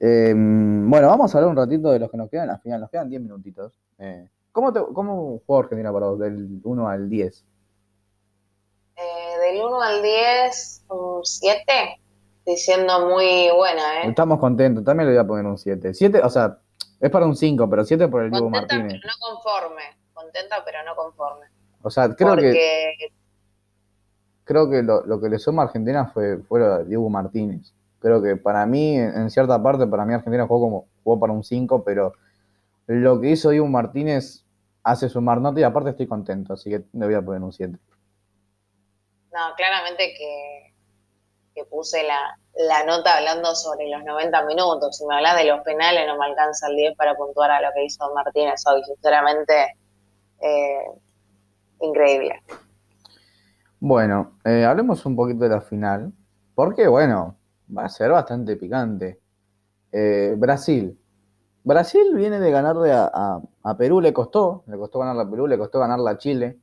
Em, 0.00 0.90
bueno, 0.90 1.08
vamos 1.08 1.34
a 1.34 1.38
hablar 1.38 1.50
un 1.50 1.56
ratito 1.56 1.90
de 1.90 1.98
los 1.98 2.10
que 2.10 2.16
nos 2.16 2.28
quedan 2.28 2.50
al 2.50 2.60
final, 2.60 2.80
nos 2.80 2.90
quedan 2.90 3.08
10 3.08 3.22
minutitos. 3.22 3.72
Eh, 3.98 4.28
¿cómo, 4.52 4.72
te, 4.72 4.80
¿Cómo 4.92 5.40
jugó 5.46 5.60
Argentina 5.60 5.92
para 5.92 6.06
vos, 6.06 6.18
del 6.18 6.60
1 6.62 6.88
al 6.88 7.08
10? 7.08 7.44
Eh, 8.96 9.02
del 9.40 9.64
1 9.64 9.82
al 9.82 10.02
10, 10.02 10.84
un 10.88 11.24
7, 11.24 11.72
diciendo 12.44 13.08
muy 13.08 13.50
buena, 13.54 14.02
¿eh? 14.02 14.08
Estamos 14.08 14.38
contentos, 14.38 14.84
también 14.84 15.08
le 15.08 15.14
voy 15.14 15.24
a 15.24 15.26
poner 15.26 15.46
un 15.46 15.58
7. 15.58 15.94
7, 15.94 16.20
o 16.22 16.30
sea, 16.30 16.58
es 17.00 17.10
para 17.10 17.26
un 17.26 17.36
5, 17.36 17.68
pero 17.68 17.84
7 17.84 18.08
por 18.08 18.22
el 18.22 18.30
Diego 18.30 18.50
Martínez. 18.50 19.00
Pero 19.00 19.12
no 19.12 19.34
conforme. 19.34 19.82
Contenta, 20.12 20.56
pero 20.64 20.78
no 20.84 20.94
conforme. 20.94 21.46
O 21.82 21.90
sea, 21.90 22.14
creo 22.14 22.36
que. 22.36 22.94
Creo 24.44 24.68
que 24.68 24.82
lo, 24.82 25.20
que 25.20 25.28
le 25.28 25.38
suma 25.38 25.62
a 25.62 25.66
Argentina 25.66 26.06
fue, 26.06 26.38
fue 26.38 26.60
lo 26.60 26.78
de 26.78 26.84
Diego 26.84 27.08
Martínez. 27.08 27.72
Creo 28.04 28.20
que 28.20 28.36
para 28.36 28.66
mí, 28.66 28.98
en 28.98 29.30
cierta 29.30 29.62
parte, 29.62 29.86
para 29.86 30.04
mí 30.04 30.12
Argentina 30.12 30.46
jugó 30.46 30.60
como 30.60 30.88
jugó 31.02 31.18
para 31.18 31.32
un 31.32 31.42
5, 31.42 31.84
pero 31.84 32.12
lo 32.86 33.18
que 33.18 33.30
hizo 33.30 33.48
Diego 33.48 33.66
Martínez 33.66 34.44
hace 34.82 35.08
sumar 35.08 35.40
nota 35.40 35.60
y 35.60 35.62
aparte 35.62 35.88
estoy 35.88 36.06
contento, 36.06 36.52
así 36.52 36.68
que 36.68 36.84
le 36.92 37.06
voy 37.06 37.14
a 37.14 37.22
poner 37.22 37.40
un 37.40 37.50
7. 37.50 37.78
No, 39.32 39.40
claramente 39.56 40.12
que, 40.18 40.74
que 41.54 41.64
puse 41.64 42.02
la, 42.02 42.38
la 42.68 42.84
nota 42.84 43.16
hablando 43.16 43.54
sobre 43.54 43.88
los 43.88 44.04
90 44.04 44.44
minutos. 44.44 44.98
Si 44.98 45.06
me 45.06 45.14
hablas 45.14 45.38
de 45.38 45.44
los 45.44 45.62
penales, 45.62 46.06
no 46.06 46.18
me 46.18 46.26
alcanza 46.26 46.68
el 46.68 46.76
10 46.76 46.98
para 46.98 47.16
puntuar 47.16 47.52
a 47.52 47.62
lo 47.62 47.68
que 47.72 47.86
hizo 47.86 48.12
Martínez 48.14 48.62
hoy. 48.66 48.84
Sinceramente, 48.84 49.78
eh, 50.42 50.90
increíble. 51.80 52.42
Bueno, 53.80 54.38
eh, 54.44 54.66
hablemos 54.66 55.06
un 55.06 55.16
poquito 55.16 55.44
de 55.44 55.50
la 55.56 55.62
final. 55.62 56.12
Porque, 56.54 56.86
bueno, 56.86 57.38
va 57.76 57.84
a 57.84 57.88
ser 57.88 58.10
bastante 58.10 58.56
picante. 58.56 59.20
Eh, 59.92 60.34
Brasil. 60.36 60.98
Brasil 61.62 62.14
viene 62.14 62.40
de 62.40 62.50
ganarle 62.50 62.92
a, 62.92 63.40
a, 63.62 63.76
Perú, 63.76 64.00
le 64.00 64.12
costó. 64.12 64.64
Le 64.66 64.76
costó 64.76 64.98
ganarle 64.98 65.22
a 65.22 65.30
Perú, 65.30 65.46
le 65.46 65.58
costó 65.58 65.80
ganarle 65.80 66.10
a 66.10 66.18
Chile. 66.18 66.58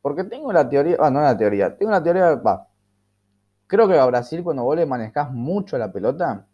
Porque 0.00 0.24
tengo 0.24 0.52
la 0.52 0.68
teoría, 0.68 0.96
ah, 1.00 1.10
no 1.10 1.20
la 1.20 1.36
teoría, 1.36 1.76
tengo 1.76 1.92
la 1.92 2.02
teoría, 2.02 2.34
va, 2.34 2.68
Creo 3.72 3.88
que 3.88 3.98
a 3.98 4.04
Brasil, 4.04 4.42
cuando 4.44 4.64
vos 4.64 4.76
le 4.76 4.84
manejás 4.84 5.32
mucho 5.32 5.78
la 5.78 5.90
pelota, 5.90 6.46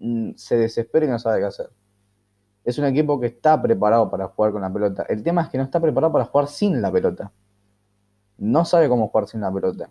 mm, 0.00 0.32
se 0.34 0.56
desespera 0.56 1.06
y 1.06 1.08
no 1.08 1.20
sabe 1.20 1.38
qué 1.38 1.44
hacer. 1.44 1.70
Es 2.64 2.78
un 2.78 2.84
equipo 2.86 3.20
que 3.20 3.28
está 3.28 3.62
preparado 3.62 4.10
para 4.10 4.26
jugar 4.26 4.50
con 4.50 4.62
la 4.62 4.72
pelota. 4.72 5.04
El 5.08 5.22
tema 5.22 5.42
es 5.42 5.50
que 5.50 5.56
no 5.56 5.62
está 5.62 5.78
preparado 5.80 6.12
para 6.12 6.24
jugar 6.24 6.48
sin 6.48 6.82
la 6.82 6.90
pelota. 6.90 7.30
No 8.38 8.64
sabe 8.64 8.88
cómo 8.88 9.06
jugar 9.06 9.28
sin 9.28 9.42
la 9.42 9.52
pelota. 9.52 9.88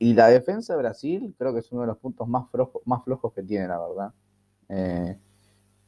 Y 0.00 0.14
la 0.14 0.28
defensa 0.28 0.72
de 0.72 0.78
Brasil 0.78 1.34
creo 1.38 1.52
que 1.52 1.60
es 1.60 1.70
uno 1.70 1.82
de 1.82 1.88
los 1.88 1.98
puntos 1.98 2.26
más, 2.26 2.50
flojos, 2.50 2.82
más 2.86 3.04
flojos 3.04 3.32
que 3.34 3.42
tiene, 3.42 3.68
la 3.68 3.78
verdad. 3.78 4.12
Eh, 4.70 5.18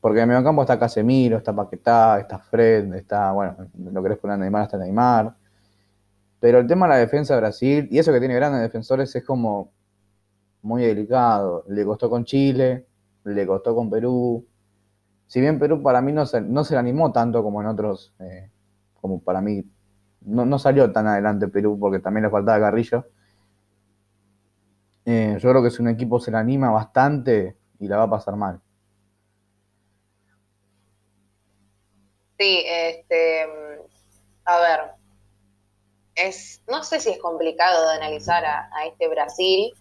porque 0.00 0.20
en 0.20 0.28
medio 0.28 0.44
campo 0.44 0.60
está 0.60 0.78
Casemiro, 0.78 1.38
está 1.38 1.56
Paquetá, 1.56 2.20
está 2.20 2.38
Fred, 2.38 2.92
está, 2.94 3.32
bueno, 3.32 3.56
lo 3.90 4.02
querés 4.02 4.18
poner 4.18 4.38
Neymar, 4.38 4.64
está 4.64 4.76
Neymar. 4.76 5.34
Pero 6.38 6.58
el 6.58 6.66
tema 6.66 6.86
de 6.86 6.92
la 6.92 6.98
defensa 6.98 7.34
de 7.34 7.40
Brasil, 7.40 7.88
y 7.90 7.98
eso 7.98 8.12
que 8.12 8.18
tiene 8.18 8.34
grandes 8.34 8.60
defensores, 8.60 9.14
es 9.16 9.24
como 9.24 9.72
muy 10.60 10.82
delicado. 10.82 11.64
Le 11.68 11.84
costó 11.84 12.10
con 12.10 12.24
Chile, 12.26 12.86
le 13.24 13.46
costó 13.46 13.74
con 13.74 13.88
Perú. 13.88 14.46
Si 15.26 15.40
bien 15.40 15.58
Perú 15.58 15.82
para 15.82 16.02
mí 16.02 16.12
no 16.12 16.26
se, 16.26 16.42
no 16.42 16.64
se 16.64 16.74
le 16.74 16.80
animó 16.80 17.12
tanto 17.12 17.42
como 17.42 17.62
en 17.62 17.68
otros, 17.68 18.14
eh, 18.18 18.50
como 19.00 19.22
para 19.22 19.40
mí, 19.40 19.64
no, 20.20 20.58
salió 20.58 20.92
tan 20.92 21.06
adelante 21.06 21.48
Perú 21.48 21.78
porque 21.80 21.98
también 21.98 22.24
le 22.24 22.30
faltaba 22.30 22.60
Carrillo. 22.60 23.06
Eh, 25.04 25.36
yo 25.38 25.50
creo 25.50 25.62
que 25.62 25.70
si 25.70 25.82
un 25.82 25.88
equipo 25.88 26.20
se 26.20 26.30
le 26.30 26.38
anima 26.38 26.70
bastante 26.70 27.56
y 27.78 27.88
la 27.88 27.96
va 27.96 28.04
a 28.04 28.10
pasar 28.10 28.36
mal. 28.36 28.60
Sí, 32.38 32.64
este, 32.66 33.44
a 34.44 34.58
ver, 34.58 34.80
es, 36.14 36.62
no 36.68 36.82
sé 36.82 37.00
si 37.00 37.10
es 37.10 37.18
complicado 37.18 37.88
de 37.88 37.96
analizar 37.96 38.44
a, 38.44 38.68
a 38.74 38.86
este 38.86 39.08
Brasil, 39.08 39.72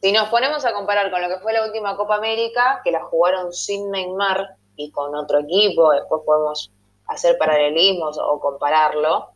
si 0.00 0.12
nos 0.12 0.28
ponemos 0.28 0.64
a 0.64 0.72
comparar 0.72 1.10
con 1.10 1.20
lo 1.20 1.28
que 1.28 1.40
fue 1.40 1.52
la 1.52 1.66
última 1.66 1.96
Copa 1.96 2.16
América, 2.16 2.80
que 2.84 2.92
la 2.92 3.02
jugaron 3.04 3.52
sin 3.52 3.90
Neymar 3.90 4.56
y 4.76 4.92
con 4.92 5.14
otro 5.14 5.40
equipo, 5.40 5.90
después 5.90 6.22
podemos 6.24 6.70
hacer 7.06 7.36
paralelismos 7.36 8.16
o 8.18 8.38
compararlo, 8.38 9.30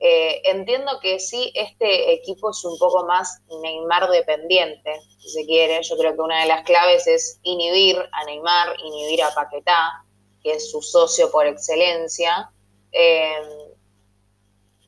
eh, 0.00 0.42
entiendo 0.44 1.00
que 1.00 1.18
sí, 1.18 1.52
este 1.56 2.12
equipo 2.12 2.50
es 2.50 2.64
un 2.64 2.78
poco 2.78 3.04
más 3.04 3.42
Neymar 3.62 4.08
dependiente, 4.10 5.00
si 5.18 5.28
se 5.30 5.46
quiere. 5.46 5.82
Yo 5.82 5.96
creo 5.96 6.14
que 6.14 6.20
una 6.20 6.42
de 6.42 6.46
las 6.48 6.62
claves 6.62 7.06
es 7.06 7.40
inhibir 7.42 7.98
a 8.12 8.24
Neymar, 8.24 8.78
inhibir 8.78 9.22
a 9.22 9.34
Paquetá, 9.34 10.04
que 10.42 10.52
es 10.52 10.70
su 10.70 10.82
socio 10.82 11.30
por 11.32 11.46
excelencia. 11.46 12.50
Eh, 12.92 13.74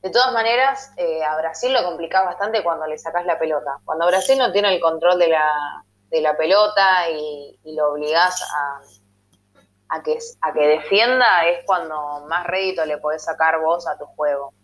de 0.01 0.11
todas 0.11 0.33
maneras, 0.33 0.93
eh, 0.97 1.23
a 1.25 1.37
Brasil 1.37 1.73
lo 1.73 1.85
complicás 1.85 2.25
bastante 2.25 2.63
cuando 2.63 2.87
le 2.87 2.97
sacás 2.97 3.27
la 3.27 3.39
pelota. 3.39 3.81
Cuando 3.85 4.07
Brasil 4.07 4.39
no 4.39 4.53
tiene 4.53 4.73
el 4.73 4.81
control 4.81 5.19
de 5.19 5.29
la, 5.29 5.85
de 6.09 6.21
la 6.21 6.37
pelota 6.37 7.11
y, 7.11 7.59
lo 7.65 7.93
obligás 7.93 8.43
a, 8.43 8.81
a, 9.89 10.03
que, 10.03 10.19
a 10.41 10.53
que 10.53 10.67
defienda, 10.67 11.47
es 11.49 11.65
cuando 11.67 12.25
más 12.29 12.47
rédito 12.47 12.85
le 12.85 12.99
podés 12.99 13.25
sacar 13.25 13.61
vos 13.61 13.87
a 13.89 13.99
tu 13.99 14.07
juego. 14.07 14.55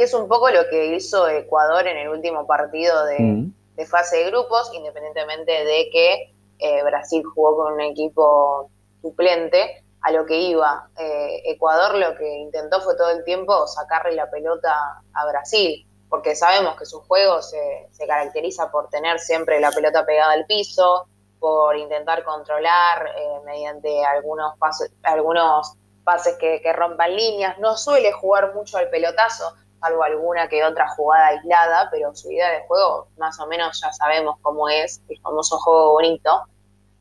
Que 0.00 0.04
es 0.04 0.14
un 0.14 0.28
poco 0.28 0.48
lo 0.48 0.66
que 0.70 0.96
hizo 0.96 1.28
Ecuador 1.28 1.86
en 1.86 1.98
el 1.98 2.08
último 2.08 2.46
partido 2.46 3.04
de, 3.04 3.18
mm. 3.18 3.84
fase 3.86 4.16
de 4.16 4.30
grupos, 4.30 4.70
independientemente 4.72 5.52
de 5.52 5.90
que 5.92 6.32
eh, 6.58 6.82
Brasil 6.84 7.22
jugó 7.22 7.54
con 7.56 7.74
un 7.74 7.82
equipo 7.82 8.70
suplente 9.02 9.84
a 10.00 10.10
lo 10.10 10.24
que 10.24 10.40
iba. 10.40 10.88
Eh, 10.96 11.42
Ecuador 11.44 11.96
lo 11.96 12.16
que 12.16 12.26
intentó 12.38 12.80
fue 12.80 12.96
todo 12.96 13.10
el 13.10 13.24
tiempo 13.24 13.66
sacarle 13.66 14.14
la 14.14 14.30
pelota 14.30 14.74
a 15.12 15.26
Brasil, 15.26 15.86
porque 16.08 16.34
sabemos 16.34 16.78
que 16.78 16.86
su 16.86 17.02
juego 17.02 17.42
se, 17.42 17.58
caracteriza 18.06 18.70
por 18.70 18.88
tener 18.88 19.20
siempre 19.20 19.60
la 19.60 19.70
pelota 19.70 20.06
pegada 20.06 20.32
al 20.32 20.46
piso, 20.46 21.08
por 21.38 21.76
intentar 21.76 22.24
controlar 22.24 23.06
eh, 23.18 23.40
mediante 23.44 24.02
algunos 24.02 24.56
pases, 24.56 24.90
algunos 25.02 25.74
pases 26.04 26.38
que, 26.38 26.72
rompan 26.72 27.14
líneas. 27.14 27.58
No 27.58 27.76
suele 27.76 28.12
jugar 28.12 28.54
mucho 28.54 28.78
al 28.78 28.88
pelotazo, 28.88 29.54
salvo 29.80 30.02
alguna 30.02 30.48
que 30.48 30.64
otra 30.64 30.88
jugada 30.90 31.28
aislada, 31.28 31.88
pero 31.90 32.14
su 32.14 32.30
idea 32.30 32.50
de 32.50 32.66
juego 32.66 33.08
más 33.18 33.38
o 33.40 33.46
menos 33.46 33.80
ya 33.80 33.92
sabemos 33.92 34.36
cómo 34.42 34.68
es, 34.68 35.02
el 35.08 35.18
famoso 35.20 35.58
juego 35.58 35.92
bonito. 35.92 36.42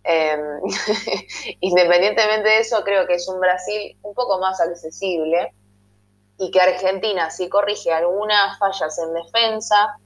Em, 0.04 0.62
independientemente 1.60 2.50
de 2.50 2.60
eso, 2.60 2.84
creo 2.84 3.06
que 3.06 3.16
es 3.16 3.28
un 3.28 3.40
Brasil 3.40 3.98
un 4.02 4.14
poco 4.14 4.40
más 4.40 4.60
accesible 4.62 5.54
y 6.38 6.52
que 6.52 6.62
Argentina, 6.62 7.30
si 7.30 7.50
corrige 7.50 7.92
algunas 7.92 8.58
fallas 8.58 8.98
en 8.98 9.14
defensa, 9.14 10.00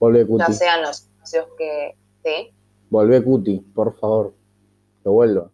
ya 0.00 0.46
sean 0.52 0.82
los 0.82 1.02
espacios 1.02 1.46
que... 1.58 1.96
¿sí? 2.24 2.52
Volvé 2.88 3.22
Cuti, 3.22 3.58
por 3.58 3.98
favor, 3.98 4.34
lo 5.04 5.12
vuelvo. 5.12 5.50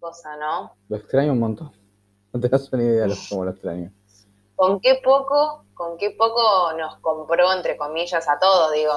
Cosa, 0.00 0.36
¿no? 0.36 0.72
Lo 0.88 0.96
extraño 0.96 1.32
un 1.32 1.40
montón. 1.40 1.72
No 2.32 2.40
te 2.40 2.50
das 2.50 2.70
una 2.70 2.82
idea 2.82 3.06
de 3.06 3.16
cómo 3.30 3.46
lo 3.46 3.52
extraño. 3.52 3.90
Con 4.56 4.78
qué 4.80 5.00
poco, 5.02 5.64
con 5.76 5.98
qué 5.98 6.10
poco 6.10 6.72
nos 6.72 6.96
compró, 7.00 7.52
entre 7.52 7.76
comillas, 7.76 8.26
a 8.28 8.38
todos, 8.38 8.72
digo, 8.72 8.92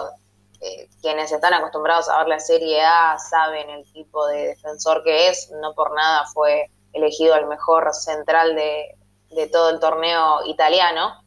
eh, 0.62 0.90
quienes 1.02 1.32
están 1.32 1.54
acostumbrados 1.54 2.10
a 2.10 2.20
ver 2.20 2.30
la 2.30 2.40
Serie 2.40 2.82
A 2.82 3.18
saben 3.20 3.70
el 3.70 3.92
tipo 3.92 4.26
de 4.28 4.48
defensor 4.48 5.04
que 5.04 5.28
es, 5.28 5.52
no 5.62 5.74
por 5.74 5.94
nada 5.94 6.26
fue 6.34 6.72
elegido 6.94 7.36
el 7.36 7.46
mejor 7.48 7.94
central 7.94 8.56
de, 8.56 8.96
de 9.30 9.48
todo 9.48 9.70
el 9.70 9.80
torneo 9.80 10.46
italiano, 10.46 11.22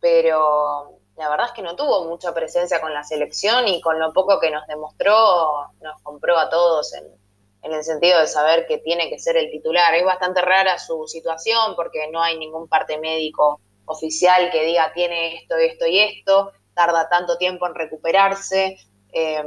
pero 0.00 0.98
la 1.16 1.28
verdad 1.28 1.46
es 1.46 1.52
que 1.52 1.62
no 1.62 1.76
tuvo 1.76 2.04
mucha 2.04 2.34
presencia 2.34 2.80
con 2.80 2.92
la 2.92 3.04
selección 3.04 3.68
y 3.68 3.80
con 3.80 3.98
lo 3.98 4.12
poco 4.12 4.38
que 4.40 4.50
nos 4.50 4.66
demostró 4.66 5.70
nos 5.80 6.02
compró 6.02 6.38
a 6.38 6.50
todos 6.50 6.92
en, 6.94 7.04
en 7.62 7.72
el 7.72 7.84
sentido 7.84 8.18
de 8.18 8.26
saber 8.26 8.66
que 8.66 8.78
tiene 8.78 9.10
que 9.10 9.18
ser 9.18 9.36
el 9.36 9.50
titular. 9.50 9.94
Es 9.94 10.04
bastante 10.04 10.40
rara 10.40 10.78
su 10.78 11.06
situación 11.06 11.74
porque 11.76 12.10
no 12.10 12.20
hay 12.20 12.36
ningún 12.38 12.68
parte 12.68 12.98
médico 12.98 13.60
oficial 13.88 14.50
que 14.50 14.64
diga 14.64 14.92
tiene 14.92 15.36
esto, 15.36 15.56
esto 15.56 15.86
y 15.86 15.98
esto 15.98 16.52
tarda 16.74 17.08
tanto 17.08 17.36
tiempo 17.38 17.66
en 17.66 17.74
recuperarse. 17.74 18.78
Eh, 19.12 19.42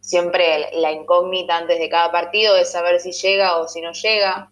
siempre 0.00 0.70
la 0.72 0.90
incógnita 0.90 1.56
antes 1.56 1.78
de 1.78 1.88
cada 1.88 2.10
partido 2.10 2.56
es 2.56 2.72
saber 2.72 2.98
si 3.00 3.12
llega 3.12 3.58
o 3.58 3.68
si 3.68 3.80
no 3.80 3.92
llega. 3.92 4.50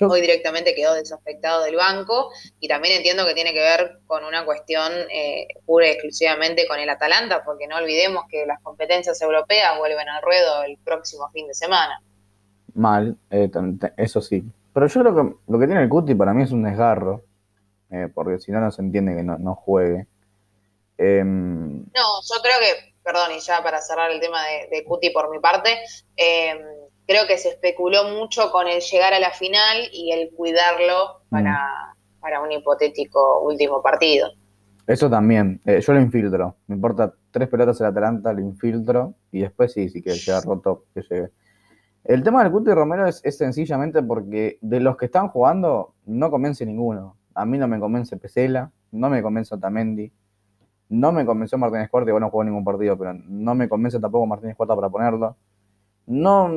Hoy 0.00 0.20
directamente 0.20 0.74
quedó 0.74 0.94
desafectado 0.94 1.64
del 1.64 1.74
banco 1.74 2.30
y 2.60 2.68
también 2.68 2.98
entiendo 2.98 3.26
que 3.26 3.34
tiene 3.34 3.52
que 3.52 3.60
ver 3.60 3.98
con 4.06 4.24
una 4.24 4.44
cuestión 4.44 4.92
eh, 5.12 5.48
pura 5.64 5.88
y 5.88 5.90
exclusivamente 5.90 6.68
con 6.68 6.78
el 6.78 6.88
Atalanta, 6.88 7.42
porque 7.44 7.66
no 7.66 7.76
olvidemos 7.76 8.24
que 8.30 8.46
las 8.46 8.60
competencias 8.62 9.20
europeas 9.22 9.76
vuelven 9.78 10.08
al 10.08 10.22
ruedo 10.22 10.62
el 10.62 10.78
próximo 10.84 11.28
fin 11.30 11.48
de 11.48 11.54
semana. 11.54 12.00
Mal, 12.74 13.16
eh, 13.30 13.50
eso 13.96 14.20
sí. 14.20 14.44
Pero 14.72 14.86
yo 14.86 15.00
creo 15.00 15.14
que 15.14 15.34
lo 15.48 15.58
que 15.58 15.66
tiene 15.66 15.82
el 15.82 15.88
Cuti 15.88 16.14
para 16.14 16.32
mí 16.32 16.44
es 16.44 16.52
un 16.52 16.62
desgarro, 16.62 17.24
porque 18.14 18.38
si 18.38 18.52
no, 18.52 18.60
no 18.60 18.70
se 18.70 18.82
entiende 18.82 19.16
que 19.16 19.22
no 19.22 19.54
juegue. 19.54 20.06
Em, 20.98 21.78
no, 21.78 22.20
yo 22.28 22.42
creo 22.42 22.58
que, 22.58 22.94
perdón, 23.04 23.30
y 23.36 23.38
ya 23.38 23.62
para 23.62 23.80
cerrar 23.80 24.10
el 24.10 24.20
tema 24.20 24.40
de, 24.70 24.84
Cuti 24.84 25.10
por 25.10 25.30
mi 25.30 25.38
parte, 25.38 25.78
em, 26.16 26.58
creo 27.06 27.26
que 27.26 27.38
se 27.38 27.50
especuló 27.50 28.04
mucho 28.10 28.50
con 28.50 28.66
el 28.66 28.80
llegar 28.80 29.14
a 29.14 29.20
la 29.20 29.30
final 29.30 29.88
y 29.92 30.10
el 30.12 30.30
cuidarlo 30.34 31.22
para, 31.30 31.52
mm. 31.52 32.20
para 32.20 32.40
un 32.42 32.50
hipotético 32.50 33.42
último 33.42 33.80
partido. 33.80 34.32
Eso 34.88 35.08
también, 35.08 35.60
eh, 35.66 35.80
yo 35.80 35.92
lo 35.92 36.00
infiltro, 36.00 36.56
me 36.66 36.74
importa 36.74 37.14
tres 37.30 37.48
pelotas 37.48 37.80
el 37.80 37.86
Atalanta, 37.86 38.32
lo 38.32 38.40
infiltro 38.40 39.14
y 39.30 39.42
después 39.42 39.72
sí, 39.72 39.88
si 39.90 40.02
quiere 40.02 40.18
llegar 40.18 40.42
roto, 40.44 40.86
que 40.94 41.02
llegue. 41.02 41.28
El 42.04 42.22
tema 42.22 42.42
del 42.42 42.50
Cuti 42.50 42.70
Romero 42.72 43.06
es, 43.06 43.20
es, 43.22 43.36
sencillamente 43.36 44.02
porque 44.02 44.58
de 44.62 44.80
los 44.80 44.96
que 44.96 45.06
están 45.06 45.28
jugando 45.28 45.94
no 46.06 46.30
convence 46.30 46.64
ninguno. 46.64 47.17
A 47.38 47.44
mí 47.44 47.56
no 47.56 47.68
me 47.68 47.78
convence 47.78 48.16
Pesela, 48.16 48.72
no 48.90 49.08
me 49.08 49.22
convence 49.22 49.54
Otamendi, 49.54 50.10
no 50.88 51.12
me 51.12 51.24
convenció 51.24 51.56
Martínez 51.56 51.88
Cuarta, 51.88 52.10
igual 52.10 52.22
no 52.22 52.30
jugó 52.30 52.42
ningún 52.42 52.64
partido, 52.64 52.98
pero 52.98 53.14
no 53.14 53.54
me 53.54 53.68
convence 53.68 54.00
tampoco 54.00 54.26
Martínez 54.26 54.56
Cuarta 54.56 54.74
para 54.74 54.88
ponerlo. 54.88 55.36
No, 56.06 56.48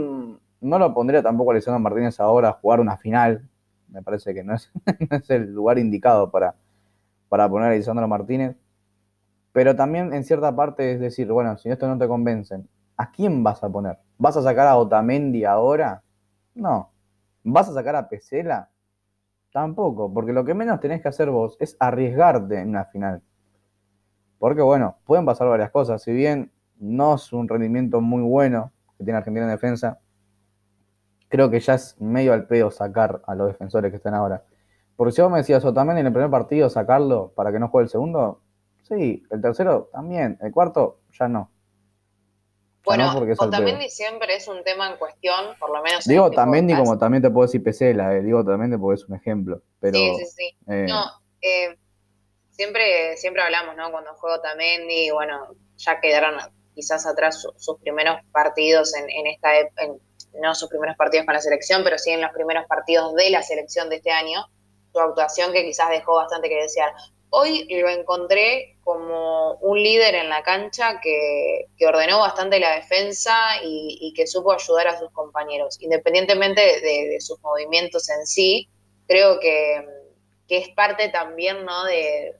no 0.59 0.79
lo 0.79 0.93
pondría 0.95 1.21
tampoco 1.21 1.51
a 1.51 1.53
Lisandro 1.53 1.79
Martínez 1.79 2.19
ahora 2.19 2.49
a 2.49 2.53
jugar 2.53 2.79
una 2.79 2.97
final. 2.97 3.47
Me 3.89 4.01
parece 4.01 4.33
que 4.33 4.43
no 4.43 4.55
es, 4.55 4.71
el 5.29 5.53
lugar 5.53 5.77
indicado 5.77 6.31
para, 6.31 6.55
para 7.29 7.47
poner 7.47 7.71
a 7.71 7.75
Lisandro 7.75 8.07
Martínez. 8.07 8.55
Pero 9.51 9.75
también 9.75 10.15
en 10.15 10.23
cierta 10.23 10.55
parte 10.55 10.93
es 10.93 10.99
decir, 10.99 11.31
bueno, 11.31 11.59
si 11.59 11.69
esto 11.69 11.87
no 11.87 11.99
te 11.99 12.07
convencen, 12.07 12.67
¿a 12.97 13.11
quién 13.11 13.43
vas 13.43 13.63
a 13.63 13.69
poner? 13.69 13.99
¿Vas 14.17 14.35
a 14.35 14.41
sacar 14.41 14.65
a 14.65 14.77
Otamendi 14.77 15.45
ahora? 15.45 16.01
No. 16.55 16.89
¿Vas 17.43 17.69
a 17.69 17.73
sacar 17.73 17.95
a 17.95 18.09
Pesela? 18.09 18.70
Tampoco, 19.51 20.13
porque 20.13 20.33
lo 20.33 20.45
que 20.45 20.53
menos 20.53 20.79
tenés 20.79 21.01
que 21.01 21.09
hacer 21.09 21.29
vos 21.29 21.57
es 21.59 21.75
arriesgarte 21.79 22.59
en 22.59 22.69
una 22.69 22.85
final. 22.85 23.21
Porque 24.39 24.61
bueno, 24.61 24.97
pueden 25.05 25.25
pasar 25.25 25.47
varias 25.47 25.71
cosas. 25.71 26.01
Si 26.01 26.11
bien 26.11 26.51
no 26.79 27.15
es 27.15 27.31
un 27.31 27.47
rendimiento 27.47 28.01
muy 28.01 28.23
bueno 28.23 28.71
que 28.97 29.03
tiene 29.03 29.17
Argentina 29.19 29.45
en 29.45 29.51
defensa, 29.51 29.99
creo 31.29 31.49
que 31.51 31.59
ya 31.59 31.75
es 31.75 31.99
medio 32.01 32.33
al 32.33 32.47
pedo 32.47 32.71
sacar 32.71 33.21
a 33.27 33.35
los 33.35 33.47
defensores 33.47 33.91
que 33.91 33.97
están 33.97 34.15
ahora. 34.15 34.43
Porque 34.95 35.11
si 35.11 35.21
vos 35.21 35.31
me 35.31 35.37
decías, 35.37 35.63
o 35.65 35.73
también 35.73 35.99
en 35.99 36.07
el 36.07 36.13
primer 36.13 36.31
partido 36.31 36.69
sacarlo 36.69 37.31
para 37.35 37.51
que 37.51 37.59
no 37.59 37.67
juegue 37.67 37.85
el 37.85 37.89
segundo, 37.89 38.41
sí, 38.81 39.23
el 39.29 39.41
tercero 39.41 39.89
también, 39.91 40.37
el 40.41 40.51
cuarto 40.51 41.01
ya 41.11 41.27
no. 41.27 41.50
Bueno, 42.83 43.13
también 43.49 43.89
siempre 43.89 44.35
es 44.35 44.47
un 44.47 44.63
tema 44.63 44.89
en 44.89 44.97
cuestión, 44.97 45.55
por 45.59 45.69
lo 45.69 45.83
menos. 45.83 46.05
Digo 46.05 46.31
también, 46.31 46.69
y 46.69 46.75
como 46.75 46.97
también 46.97 47.21
te 47.21 47.29
puedo 47.29 47.45
decir 47.45 47.63
Pesela, 47.63 48.15
eh, 48.15 48.21
digo 48.21 48.43
también 48.43 48.71
te 48.71 48.77
puedo 48.77 48.91
decir 48.91 49.05
un 49.09 49.17
ejemplo. 49.17 49.61
Pero, 49.79 49.97
sí, 49.97 50.15
sí, 50.17 50.25
sí. 50.25 50.57
Eh, 50.67 50.85
no, 50.87 51.05
eh, 51.41 51.77
siempre, 52.49 53.17
siempre 53.17 53.43
hablamos, 53.43 53.75
¿no? 53.75 53.91
Cuando 53.91 54.13
juego 54.15 54.41
Tamendi, 54.41 55.11
bueno, 55.11 55.55
ya 55.77 55.99
quedaron 55.99 56.39
quizás 56.73 57.05
atrás 57.05 57.45
sus 57.55 57.79
primeros 57.79 58.17
partidos 58.31 58.95
en, 58.95 59.09
en 59.09 59.27
esta, 59.27 59.49
no 60.41 60.55
sus 60.55 60.69
primeros 60.69 60.95
partidos 60.95 61.25
con 61.25 61.35
la 61.35 61.41
selección, 61.41 61.83
pero 61.83 61.97
sí 61.97 62.11
en 62.11 62.21
los 62.21 62.31
primeros 62.31 62.65
partidos 62.65 63.13
de 63.15 63.29
la 63.29 63.43
selección 63.43 63.89
de 63.89 63.97
este 63.97 64.11
año, 64.11 64.45
su 64.91 64.99
actuación 64.99 65.53
que 65.53 65.63
quizás 65.63 65.89
dejó 65.89 66.15
bastante 66.15 66.49
que 66.49 66.55
desear. 66.55 66.93
Hoy 67.33 67.65
lo 67.69 67.87
encontré 67.87 68.75
como 68.83 69.53
un 69.61 69.81
líder 69.81 70.15
en 70.15 70.27
la 70.27 70.43
cancha 70.43 70.99
que, 71.01 71.67
ordenó 71.87 72.19
bastante 72.19 72.59
la 72.59 72.75
defensa 72.75 73.33
y, 73.63 74.13
que 74.15 74.27
supo 74.27 74.51
ayudar 74.51 74.89
a 74.89 74.99
sus 74.99 75.09
compañeros. 75.11 75.77
Independientemente 75.81 76.61
de, 76.61 77.21
sus 77.21 77.41
movimientos 77.41 78.09
en 78.09 78.25
sí, 78.25 78.67
creo 79.07 79.39
que, 79.39 79.85
es 80.49 80.69
parte 80.75 81.07
también 81.07 81.63
¿no? 81.63 81.85
de, 81.85 82.35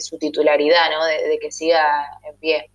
su 0.00 0.18
titularidad, 0.18 0.90
¿no? 0.90 1.04
De, 1.06 1.38
que 1.38 1.50
siga 1.50 2.04
en 2.28 2.36
pie. 2.36 2.70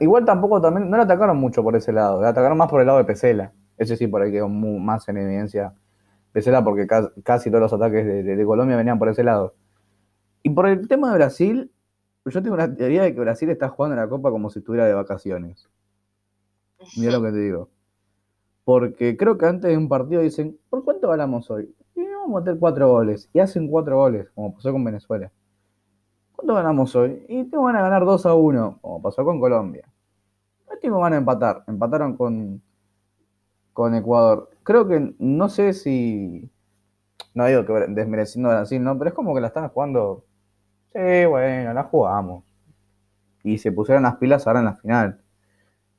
Igual 0.00 0.24
tampoco 0.24 0.58
también, 0.58 0.88
no 0.88 0.96
le 0.96 1.02
atacaron 1.02 1.36
mucho 1.36 1.62
por 1.62 1.76
ese 1.76 1.92
lado, 1.92 2.24
atacaron 2.24 2.56
más 2.56 2.70
por 2.70 2.80
el 2.80 2.86
lado 2.86 2.98
de 2.98 3.04
Pesela. 3.04 3.52
Ese 3.76 3.94
sí 3.94 4.06
por 4.06 4.22
ahí 4.22 4.32
quedó 4.32 4.48
más 4.48 5.06
en 5.08 5.18
evidencia 5.18 5.74
Pesela 6.32 6.64
porque 6.64 6.86
casi, 6.86 7.50
todos 7.50 7.60
los 7.60 7.72
ataques 7.74 8.06
de, 8.06 8.44
Colombia 8.44 8.76
venían 8.76 8.98
por 8.98 9.10
ese 9.10 9.22
lado. 9.22 9.54
Y 10.42 10.50
por 10.50 10.66
el 10.66 10.88
tema 10.88 11.10
de 11.10 11.16
Brasil, 11.16 11.70
yo 12.24 12.42
tengo 12.42 12.54
una 12.54 12.74
teoría 12.74 13.02
de 13.02 13.14
que 13.14 13.20
Brasil 13.20 13.50
está 13.50 13.68
jugando 13.68 13.96
la 13.96 14.08
Copa 14.08 14.30
como 14.30 14.50
si 14.50 14.60
estuviera 14.60 14.86
de 14.86 14.94
vacaciones. 14.94 15.68
Mira 16.96 17.12
lo 17.12 17.22
que 17.22 17.32
te 17.32 17.38
digo. 17.38 17.68
Porque 18.64 19.16
creo 19.16 19.36
que 19.36 19.46
antes 19.46 19.70
de 19.70 19.76
un 19.76 19.88
partido 19.88 20.22
dicen, 20.22 20.58
¿por 20.68 20.84
cuánto 20.84 21.08
ganamos 21.08 21.50
hoy? 21.50 21.74
Y 21.94 22.04
vamos 22.04 22.36
a 22.36 22.40
meter 22.40 22.58
cuatro 22.58 22.88
goles. 22.88 23.28
Y 23.32 23.40
hacen 23.40 23.68
cuatro 23.68 23.96
goles, 23.96 24.28
como 24.34 24.54
pasó 24.54 24.72
con 24.72 24.84
Venezuela. 24.84 25.30
¿Cuánto 26.36 26.54
ganamos 26.54 26.94
hoy? 26.96 27.24
Y 27.28 27.44
tengo 27.44 27.64
van 27.64 27.76
a 27.76 27.82
ganar 27.82 28.04
2 28.04 28.26
a 28.26 28.34
1, 28.34 28.78
como 28.80 29.02
pasó 29.02 29.24
con 29.24 29.40
Colombia. 29.40 29.86
Este 30.72 30.88
van 30.88 31.12
a 31.12 31.18
empatar. 31.18 31.62
Empataron 31.66 32.16
con, 32.16 32.62
con 33.74 33.94
Ecuador. 33.94 34.48
Creo 34.62 34.88
que 34.88 35.14
no 35.18 35.50
sé 35.50 35.74
si. 35.74 36.50
No 37.34 37.44
digo 37.44 37.66
que 37.66 37.72
desmereciendo 37.88 38.48
Brasil, 38.48 38.82
¿no? 38.82 38.96
Pero 38.96 39.10
es 39.10 39.14
como 39.14 39.34
que 39.34 39.42
la 39.42 39.48
están 39.48 39.68
jugando. 39.68 40.24
Sí, 40.92 41.24
bueno, 41.26 41.72
la 41.72 41.84
jugamos. 41.84 42.44
Y 43.42 43.58
se 43.58 43.72
pusieron 43.72 44.02
las 44.02 44.16
pilas 44.16 44.46
ahora 44.46 44.60
en 44.60 44.66
la 44.66 44.76
final. 44.76 45.20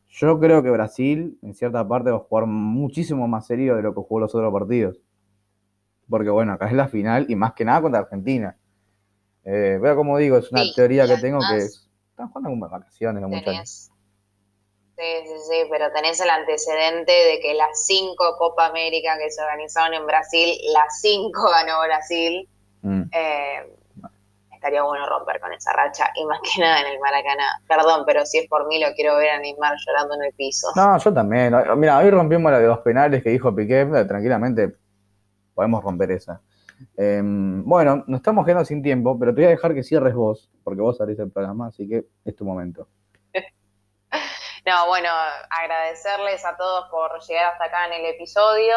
Yo 0.10 0.40
creo 0.40 0.62
que 0.62 0.70
Brasil, 0.70 1.40
en 1.42 1.54
cierta 1.54 1.88
parte, 1.88 2.12
va 2.12 2.18
a 2.18 2.20
jugar 2.20 2.46
muchísimo 2.46 3.28
más 3.28 3.48
serio 3.48 3.76
de 3.76 3.82
lo 3.82 3.96
que 3.96 4.02
jugó 4.02 4.20
los 4.20 4.36
otros 4.36 4.52
partidos. 4.52 5.00
Porque 6.10 6.30
bueno, 6.30 6.54
acá 6.54 6.68
es 6.68 6.74
la 6.74 6.90
final 6.90 7.26
y 7.30 7.36
más 7.36 7.54
que 7.54 7.64
nada 7.64 7.82
contra 7.82 8.02
Argentina. 8.02 8.58
Eh, 9.46 9.80
pero 9.82 9.96
como 9.96 10.18
digo, 10.18 10.38
es 10.38 10.52
una 10.52 10.64
teoría 10.76 11.08
que 11.08 11.18
tengo 11.18 11.40
que 11.40 11.58
están 11.58 12.28
jugando 12.28 12.50
como 12.50 12.70
vacaciones 12.70 13.22
los 13.22 13.32
muchachos. 13.32 13.92
Sí, 14.98 15.26
sí, 15.26 15.34
sí, 15.50 15.68
pero 15.72 15.92
tenés 15.94 16.20
el 16.20 16.30
antecedente 16.30 17.12
de 17.12 17.40
que 17.40 17.56
las 17.56 17.86
cinco 17.86 18.36
Copa 18.38 18.68
América 18.68 19.18
que 19.18 19.32
se 19.32 19.42
organizaron 19.42 19.94
en 19.94 20.06
Brasil, 20.06 20.56
las 20.74 21.00
cinco 21.00 21.50
ganó 21.50 21.82
Brasil. 21.82 22.48
Mm. 22.82 23.04
Eh, 23.12 23.76
estaría 24.62 24.84
bueno 24.84 25.08
romper 25.10 25.42
con 25.42 25.52
esa 25.54 25.74
racha 25.74 26.12
y 26.14 26.24
más 26.26 26.40
que 26.42 26.62
nada 26.62 26.82
en 26.82 26.94
el 26.94 27.00
Maracaná. 27.00 27.62
Perdón, 27.68 28.04
pero 28.06 28.24
si 28.28 28.38
es 28.38 28.48
por 28.48 28.68
mí 28.68 28.80
lo 28.80 28.94
quiero 28.94 29.18
ver 29.18 29.32
a 29.32 29.40
Neymar 29.40 29.76
llorando 29.88 30.14
en 30.16 30.26
el 30.26 30.34
piso. 30.34 30.68
No, 30.76 31.00
yo 31.00 31.12
también. 31.12 31.52
Mira, 31.78 31.98
hoy 31.98 32.12
rompimos 32.12 32.52
la 32.52 32.60
de 32.60 32.68
dos 32.68 32.80
penales 32.80 33.24
que 33.24 33.32
dijo 33.32 33.56
Piqué, 33.56 33.88
tranquilamente 34.08 34.76
podemos 35.56 35.84
romper 35.84 36.12
esa. 36.12 36.42
Em, 36.96 37.64
bueno, 37.66 38.04
nos 38.06 38.20
estamos 38.20 38.46
quedando 38.46 38.64
sin 38.64 38.84
tiempo, 38.84 39.18
pero 39.18 39.34
te 39.34 39.42
voy 39.42 39.48
a 39.48 39.50
dejar 39.50 39.74
que 39.74 39.84
cierres 39.84 40.14
vos, 40.14 40.52
porque 40.64 40.82
vos 40.82 41.02
abrís 41.02 41.18
el 41.18 41.32
programa, 41.32 41.68
así 41.68 41.90
que 41.90 42.06
es 42.24 42.36
tu 42.36 42.46
momento. 42.46 42.88
no, 43.34 44.88
bueno, 44.88 45.10
agradecerles 45.50 46.46
a 46.46 46.56
todos 46.56 46.88
por 46.92 47.20
llegar 47.28 47.54
hasta 47.54 47.66
acá 47.66 47.88
en 47.88 47.94
el 47.94 48.14
episodio. 48.14 48.76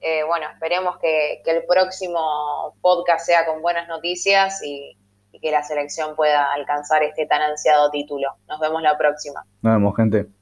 Eh, 0.00 0.22
bueno, 0.22 0.46
esperemos 0.52 0.96
que, 0.98 1.42
el 1.44 1.64
próximo 1.66 2.76
podcast 2.80 3.26
sea 3.26 3.44
con 3.44 3.60
buenas 3.60 3.88
noticias 3.88 4.62
y, 4.62 4.96
que 5.40 5.50
la 5.50 5.62
selección 5.62 6.14
pueda 6.16 6.52
alcanzar 6.52 7.02
este 7.02 7.26
tan 7.26 7.42
ansiado 7.42 7.90
título. 7.90 8.28
Nos 8.48 8.60
vemos 8.60 8.82
la 8.82 8.96
próxima. 8.96 9.44
Nos 9.62 9.74
vemos, 9.74 9.96
gente. 9.96 10.37